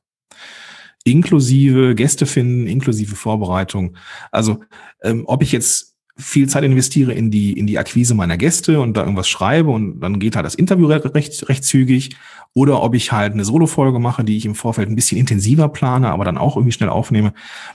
inklusive 1.06 1.96
Gäste 1.96 2.26
finden, 2.26 2.68
inklusive 2.68 3.16
Vorbereitung. 3.16 3.96
Also 4.32 4.62
ähm, 5.04 5.24
ob 5.28 5.44
ich 5.44 5.52
jetzt 5.52 5.95
viel 6.18 6.48
Zeit 6.48 6.64
investiere 6.64 7.14
in 7.14 7.30
die, 7.30 7.54
in 7.54 7.68
die 7.68 7.78
Akquise 7.78 8.16
meiner 8.16 8.38
Gäste 8.38 8.80
und 8.80 8.96
da 8.96 9.02
irgendwas 9.02 9.28
schreibe 9.28 9.70
und 9.70 10.00
dann 10.00 10.20
geht 10.20 10.36
halt 10.36 10.46
das 10.46 10.56
Interview 10.56 10.88
recht, 10.88 11.50
recht 11.50 11.64
zügig. 11.64 12.16
Oder 12.58 12.82
ob 12.82 12.96
ich 12.96 13.12
halt 13.12 13.34
eine 13.34 13.44
Solo-Folge 13.44 14.00
mache, 14.00 14.24
die 14.24 14.38
ich 14.38 14.46
im 14.46 14.56
Vorfeld 14.56 14.88
ein 14.88 14.96
bisschen 14.96 15.18
intensiver 15.18 15.68
plane, 15.68 16.10
aber 16.10 16.24
dann 16.24 16.38
auch 16.38 16.56
irgendwie 16.56 16.72
schnell 16.72 16.88
aufnehme. 16.88 17.34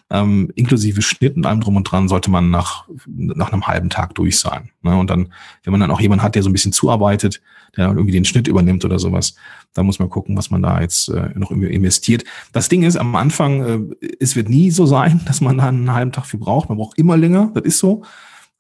Ähm, 0.09 0.50
inklusive 0.55 1.03
Schnitt 1.03 1.37
und 1.37 1.44
allem 1.44 1.61
drum 1.61 1.76
und 1.76 1.85
dran 1.85 2.09
sollte 2.09 2.31
man 2.31 2.48
nach, 2.48 2.88
nach 3.07 3.53
einem 3.53 3.66
halben 3.66 3.90
Tag 3.90 4.14
durch 4.14 4.38
sein. 4.38 4.70
Ne? 4.81 4.96
Und 4.96 5.11
dann, 5.11 5.35
wenn 5.64 5.72
man 5.72 5.81
dann 5.81 5.90
auch 5.90 6.00
jemanden 6.00 6.22
hat, 6.22 6.35
der 6.35 6.42
so 6.42 6.48
ein 6.48 6.55
bisschen 6.55 6.72
zuarbeitet, 6.72 7.42
der 7.76 7.88
irgendwie 7.88 8.12
den 8.12 8.24
Schnitt 8.24 8.48
übernimmt 8.48 8.87
oder 8.87 8.98
sowas, 8.98 9.37
dann 9.74 9.87
muss 9.87 9.98
man 9.98 10.11
gucken, 10.11 10.37
was 10.37 10.50
man 10.50 10.62
da 10.62 10.80
jetzt 10.80 11.09
äh, 11.09 11.30
noch 11.35 11.50
investiert. 11.50 12.24
Das 12.52 12.68
Ding 12.68 12.83
ist, 12.83 12.96
am 12.96 13.14
Anfang, 13.16 13.90
äh, 14.00 14.06
es 14.18 14.37
wird 14.37 14.48
nie 14.48 14.70
so 14.70 14.87
sein, 14.87 15.20
dass 15.26 15.40
man 15.40 15.59
da 15.59 15.68
einen 15.68 15.92
halben 15.92 16.12
Tag 16.12 16.26
für 16.26 16.38
braucht. 16.38 16.68
Man 16.68 16.78
braucht 16.78 16.98
immer 16.98 17.16
länger, 17.16 17.50
das 17.54 17.64
ist 17.64 17.78
so 17.78 18.02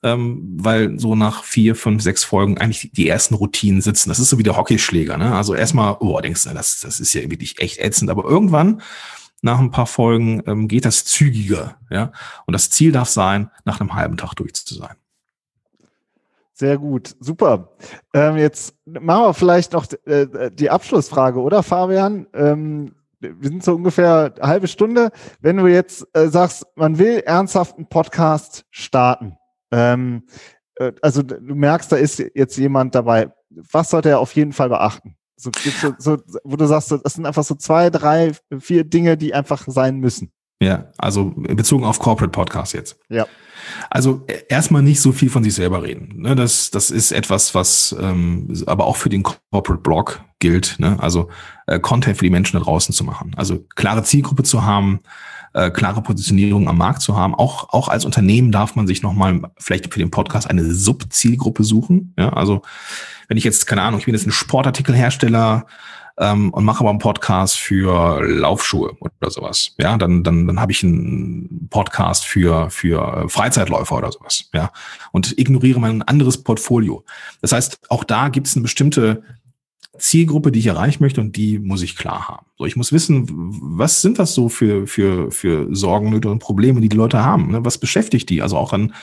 ähm, 0.02 0.56
weil 0.56 0.98
so 0.98 1.14
nach 1.14 1.44
vier, 1.44 1.74
fünf, 1.74 2.02
sechs 2.02 2.24
Folgen 2.24 2.58
eigentlich 2.58 2.90
die 2.92 3.08
ersten 3.08 3.34
Routinen 3.34 3.80
sitzen. 3.80 4.08
Das 4.08 4.18
ist 4.18 4.30
so 4.30 4.38
wie 4.38 4.42
der 4.42 4.56
Hockeyschläger. 4.56 5.16
Ne? 5.16 5.34
Also 5.34 5.54
erstmal, 5.54 5.96
oh, 6.00 6.20
denkst 6.20 6.44
du, 6.44 6.50
das, 6.50 6.80
das 6.80 7.00
ist 7.00 7.12
ja 7.12 7.22
wirklich 7.30 7.58
echt 7.58 7.78
ätzend. 7.78 8.10
Aber 8.10 8.24
irgendwann, 8.24 8.80
nach 9.42 9.58
ein 9.58 9.70
paar 9.70 9.86
Folgen, 9.86 10.42
ähm, 10.46 10.68
geht 10.68 10.84
das 10.84 11.04
zügiger. 11.04 11.76
Ja? 11.90 12.12
Und 12.46 12.52
das 12.52 12.70
Ziel 12.70 12.92
darf 12.92 13.08
sein, 13.08 13.50
nach 13.64 13.80
einem 13.80 13.94
halben 13.94 14.16
Tag 14.16 14.34
durch 14.34 14.54
zu 14.54 14.74
sein. 14.74 14.96
Sehr 16.60 16.76
gut, 16.76 17.16
super. 17.20 17.70
Ähm, 18.12 18.36
jetzt 18.36 18.74
machen 18.84 19.24
wir 19.24 19.32
vielleicht 19.32 19.72
noch 19.72 19.86
äh, 20.04 20.50
die 20.52 20.68
Abschlussfrage, 20.68 21.40
oder 21.40 21.62
Fabian? 21.62 22.26
Ähm, 22.34 22.94
wir 23.18 23.48
sind 23.48 23.64
so 23.64 23.74
ungefähr 23.76 24.34
eine 24.38 24.46
halbe 24.46 24.68
Stunde. 24.68 25.10
Wenn 25.40 25.56
du 25.56 25.66
jetzt 25.68 26.06
äh, 26.12 26.28
sagst, 26.28 26.66
man 26.76 26.98
will 26.98 27.22
ernsthaft 27.24 27.78
einen 27.78 27.88
Podcast 27.88 28.66
starten, 28.68 29.38
ähm, 29.72 30.24
äh, 30.74 30.92
also 31.00 31.22
du 31.22 31.54
merkst, 31.54 31.90
da 31.92 31.96
ist 31.96 32.18
jetzt 32.34 32.58
jemand 32.58 32.94
dabei. 32.94 33.32
Was 33.72 33.88
sollte 33.88 34.10
er 34.10 34.20
auf 34.20 34.34
jeden 34.36 34.52
Fall 34.52 34.68
beachten? 34.68 35.16
So, 35.36 35.50
so, 35.56 35.94
so, 35.96 36.18
wo 36.44 36.56
du 36.56 36.66
sagst, 36.66 36.90
das 36.90 37.14
sind 37.14 37.24
einfach 37.24 37.44
so 37.44 37.54
zwei, 37.54 37.88
drei, 37.88 38.32
vier 38.58 38.84
Dinge, 38.84 39.16
die 39.16 39.32
einfach 39.32 39.64
sein 39.66 39.96
müssen. 39.96 40.30
Ja, 40.62 40.92
also 40.98 41.32
bezogen 41.34 41.84
auf 41.84 41.98
Corporate 41.98 42.32
Podcast 42.32 42.74
jetzt. 42.74 42.98
Ja. 43.08 43.26
Also 43.90 44.24
e, 44.26 44.34
erstmal 44.48 44.82
nicht 44.82 45.00
so 45.00 45.12
viel 45.12 45.30
von 45.30 45.42
sich 45.44 45.54
selber 45.54 45.82
reden. 45.82 46.20
Ne? 46.22 46.36
Das, 46.36 46.70
das 46.70 46.90
ist 46.90 47.12
etwas, 47.12 47.54
was 47.54 47.94
ähm, 48.00 48.48
aber 48.66 48.86
auch 48.86 48.96
für 48.96 49.08
den 49.08 49.22
Corporate 49.22 49.82
Blog 49.82 50.22
gilt. 50.38 50.76
Ne? 50.78 50.96
Also 51.00 51.28
äh, 51.66 51.78
Content 51.78 52.16
für 52.16 52.24
die 52.24 52.30
Menschen 52.30 52.58
da 52.58 52.64
draußen 52.64 52.94
zu 52.94 53.04
machen. 53.04 53.32
Also 53.36 53.64
klare 53.76 54.02
Zielgruppe 54.02 54.42
zu 54.42 54.64
haben, 54.64 55.00
äh, 55.52 55.70
klare 55.70 56.02
Positionierung 56.02 56.68
am 56.68 56.78
Markt 56.78 57.02
zu 57.02 57.16
haben. 57.16 57.34
Auch, 57.34 57.70
auch 57.70 57.88
als 57.88 58.04
Unternehmen 58.04 58.52
darf 58.52 58.76
man 58.76 58.86
sich 58.86 59.02
nochmal 59.02 59.42
vielleicht 59.58 59.92
für 59.92 59.98
den 59.98 60.10
Podcast 60.10 60.48
eine 60.48 60.64
Subzielgruppe 60.64 61.64
suchen. 61.64 62.14
Ja? 62.18 62.30
Also 62.30 62.62
wenn 63.28 63.36
ich 63.36 63.44
jetzt, 63.44 63.66
keine 63.66 63.82
Ahnung, 63.82 64.00
ich 64.00 64.06
bin 64.06 64.14
jetzt 64.14 64.26
ein 64.26 64.32
Sportartikelhersteller, 64.32 65.66
ähm, 66.20 66.50
und 66.50 66.64
mache 66.64 66.80
aber 66.80 66.90
einen 66.90 66.98
Podcast 66.98 67.58
für 67.58 68.22
Laufschuhe 68.22 68.96
oder 69.00 69.30
sowas. 69.30 69.74
Ja, 69.78 69.96
dann, 69.96 70.22
dann, 70.22 70.46
dann 70.46 70.60
habe 70.60 70.70
ich 70.70 70.84
einen 70.84 71.68
Podcast 71.70 72.26
für, 72.26 72.70
für 72.70 73.28
Freizeitläufer 73.28 73.96
oder 73.96 74.12
sowas. 74.12 74.48
Ja, 74.52 74.70
und 75.12 75.36
ignoriere 75.38 75.80
mein 75.80 76.02
anderes 76.02 76.42
Portfolio. 76.42 77.04
Das 77.40 77.52
heißt, 77.52 77.80
auch 77.88 78.04
da 78.04 78.28
gibt 78.28 78.46
es 78.46 78.54
eine 78.54 78.62
bestimmte 78.62 79.22
Zielgruppe, 79.98 80.52
die 80.52 80.60
ich 80.60 80.66
erreichen 80.66 81.02
möchte 81.02 81.20
und 81.20 81.36
die 81.36 81.58
muss 81.58 81.82
ich 81.82 81.96
klar 81.96 82.28
haben. 82.28 82.46
So, 82.58 82.66
ich 82.66 82.76
muss 82.76 82.92
wissen, 82.92 83.26
was 83.28 84.02
sind 84.02 84.18
das 84.18 84.34
so 84.34 84.48
für, 84.48 84.86
für, 84.86 85.30
für 85.30 85.74
Sorgen, 85.74 86.10
Nöte 86.10 86.30
und 86.30 86.38
Probleme, 86.38 86.80
die 86.80 86.88
die 86.88 86.96
Leute 86.96 87.24
haben? 87.24 87.50
Ne? 87.50 87.64
Was 87.64 87.78
beschäftigt 87.78 88.28
die? 88.28 88.42
Also 88.42 88.56
auch 88.56 88.70
dann 88.70 88.94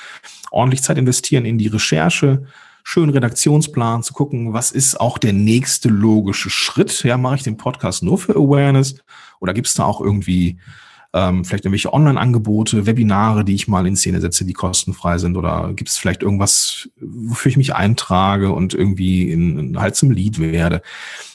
ordentlich 0.52 0.84
Zeit 0.84 0.98
investieren 0.98 1.46
in 1.46 1.58
die 1.58 1.68
Recherche, 1.68 2.46
schönen 2.90 3.12
Redaktionsplan, 3.12 4.02
zu 4.02 4.14
gucken, 4.14 4.54
was 4.54 4.72
ist 4.72 4.98
auch 4.98 5.18
der 5.18 5.34
nächste 5.34 5.90
logische 5.90 6.50
Schritt. 6.50 7.04
Ja, 7.04 7.18
mache 7.18 7.36
ich 7.36 7.44
den 7.44 7.58
Podcast 7.58 8.02
nur 8.02 8.18
für 8.18 8.38
Awareness 8.38 9.04
oder 9.42 9.54
gibt 9.54 9.68
es 9.68 9.74
da 9.74 9.84
auch 9.84 10.00
irgendwie 10.00 10.58
ähm, 11.14 11.44
vielleicht 11.44 11.66
irgendwelche 11.66 11.92
Online-Angebote, 11.92 12.86
Webinare, 12.86 13.44
die 13.44 13.56
ich 13.56 13.68
mal 13.68 13.86
in 13.86 13.98
Szene 13.98 14.22
setze, 14.22 14.46
die 14.46 14.54
kostenfrei 14.54 15.18
sind 15.18 15.36
oder 15.36 15.74
gibt 15.74 15.90
es 15.90 15.98
vielleicht 15.98 16.24
irgendwas, 16.24 16.88
wofür 17.02 17.50
ich 17.50 17.58
mich 17.58 17.76
eintrage 17.76 18.54
und 18.54 18.74
irgendwie 18.74 19.34
in, 19.34 19.78
halt 19.78 19.98
zum 19.98 20.10
Lead 20.10 20.40
werde. 20.40 20.82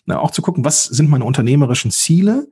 Na, 0.06 0.20
auch 0.20 0.30
zu 0.30 0.40
gucken, 0.40 0.64
was 0.64 0.84
sind 0.84 1.10
meine 1.10 1.26
unternehmerischen 1.26 1.90
Ziele 1.90 2.48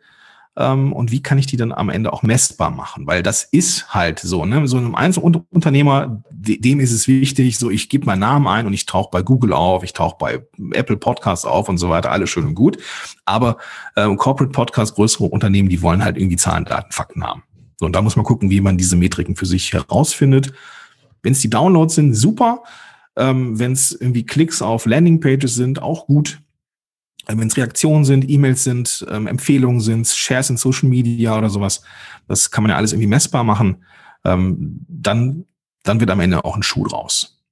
ähm, 0.61 0.93
und 0.93 1.11
wie 1.11 1.23
kann 1.23 1.39
ich 1.39 1.47
die 1.47 1.57
dann 1.57 1.73
am 1.73 1.89
Ende 1.89 2.13
auch 2.13 2.23
messbar 2.23 2.71
machen? 2.71 3.07
Weil 3.07 3.23
das 3.23 3.45
ist 3.45 3.95
halt 3.95 4.19
so, 4.19 4.45
ne? 4.45 4.69
So 4.69 4.77
einem 4.77 4.95
Einzelunternehmer, 4.95 6.23
dem 6.31 6.81
ist 6.81 6.93
es 6.93 7.09
wichtig, 7.09 7.59
so 7.59 7.71
ich 7.71 7.89
gebe 7.89 8.05
meinen 8.07 8.21
Namen 8.21 8.47
ein 8.47 8.67
und 8.67 8.75
ich 8.75 8.85
tauche 8.85 9.09
bei 9.11 9.23
Google 9.23 9.55
auf, 9.55 9.83
ich 9.83 9.95
tauche 9.95 10.17
bei 10.19 10.43
Apple 10.73 10.99
Podcasts 10.99 11.47
auf 11.47 11.69
und 11.69 11.79
so 11.79 11.89
weiter, 11.89 12.13
alles 12.13 12.29
schön 12.29 12.47
und 12.47 12.55
gut. 12.55 12.79
Aber 13.25 13.57
ähm, 13.97 14.19
Corporate 14.19 14.53
Podcast, 14.53 14.95
größere 14.95 15.25
Unternehmen, 15.25 15.71
die 15.71 15.81
wollen 15.81 16.05
halt 16.05 16.19
irgendwie 16.19 16.37
Zahlen, 16.37 16.67
Daten, 16.67 16.93
Fakten 16.93 17.25
haben. 17.25 17.43
So, 17.79 17.87
und 17.87 17.93
da 17.97 18.03
muss 18.03 18.17
man 18.17 18.27
gucken, 18.27 18.51
wie 18.51 18.61
man 18.61 18.77
diese 18.77 18.97
Metriken 18.97 19.37
für 19.37 19.47
sich 19.47 19.73
herausfindet. 19.73 20.53
Wenn 21.23 21.33
es 21.33 21.41
die 21.41 21.51
Downloads 21.51 21.95
sind, 21.95 22.15
super. 22.15 22.63
Ähm, 23.17 23.59
Wenn 23.59 23.73
es 23.73 23.93
irgendwie 23.93 24.25
Klicks 24.25 24.61
auf 24.61 24.85
Landingpages 24.85 25.55
sind, 25.55 25.81
auch 25.83 26.07
gut. 26.07 26.41
Äh, 27.31 27.39
wenn 27.39 27.49
es 27.49 27.57
Reaktionen 27.57 28.05
sind, 28.05 28.29
E-Mails 28.29 28.65
sind, 28.65 29.07
ähm, 29.11 29.27
Empfehlungen 29.27 29.81
sind, 29.81 30.07
Shares 30.07 30.51
in 30.51 30.57
Social 30.57 30.89
Media 30.89 31.37
oder 31.37 31.51
sowas, 31.51 31.83
das 32.29 32.51
kann 32.51 32.63
man 32.63 32.71
ja 32.71 32.77
alles 32.77 32.93
irgendwie 32.93 33.09
messbar 33.09 33.45
machen, 33.45 33.85
ähm, 34.25 34.81
dann, 34.89 35.45
dann 35.83 36.01
wird 36.01 36.11
am 36.11 36.21
Ende 36.21 36.45
auch 36.45 36.57
ein 36.57 36.63
Schuh 36.63 36.87
draus. 36.87 37.43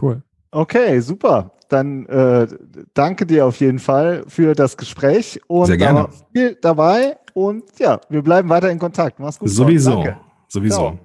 Cool. 0.00 0.22
Okay, 0.50 1.00
super. 1.00 1.52
Dann 1.68 2.06
äh, 2.06 2.46
danke 2.94 3.26
dir 3.26 3.46
auf 3.46 3.58
jeden 3.58 3.80
Fall 3.80 4.24
für 4.28 4.54
das 4.54 4.76
Gespräch 4.76 5.40
und 5.48 5.66
Sehr 5.66 5.76
gerne. 5.76 6.08
viel 6.32 6.56
dabei 6.60 7.16
und 7.34 7.64
ja, 7.78 8.00
wir 8.08 8.22
bleiben 8.22 8.48
weiter 8.48 8.70
in 8.70 8.78
Kontakt. 8.78 9.18
Mach's 9.18 9.38
gut. 9.38 9.48
Sowieso. 9.48 10.02
Danke. 10.02 10.16
Sowieso. 10.48 10.76
Ciao. 10.76 10.98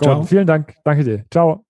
Ciao. 0.00 0.22
Vielen 0.24 0.46
Dank. 0.46 0.74
Danke 0.82 1.04
dir. 1.04 1.24
Ciao. 1.30 1.64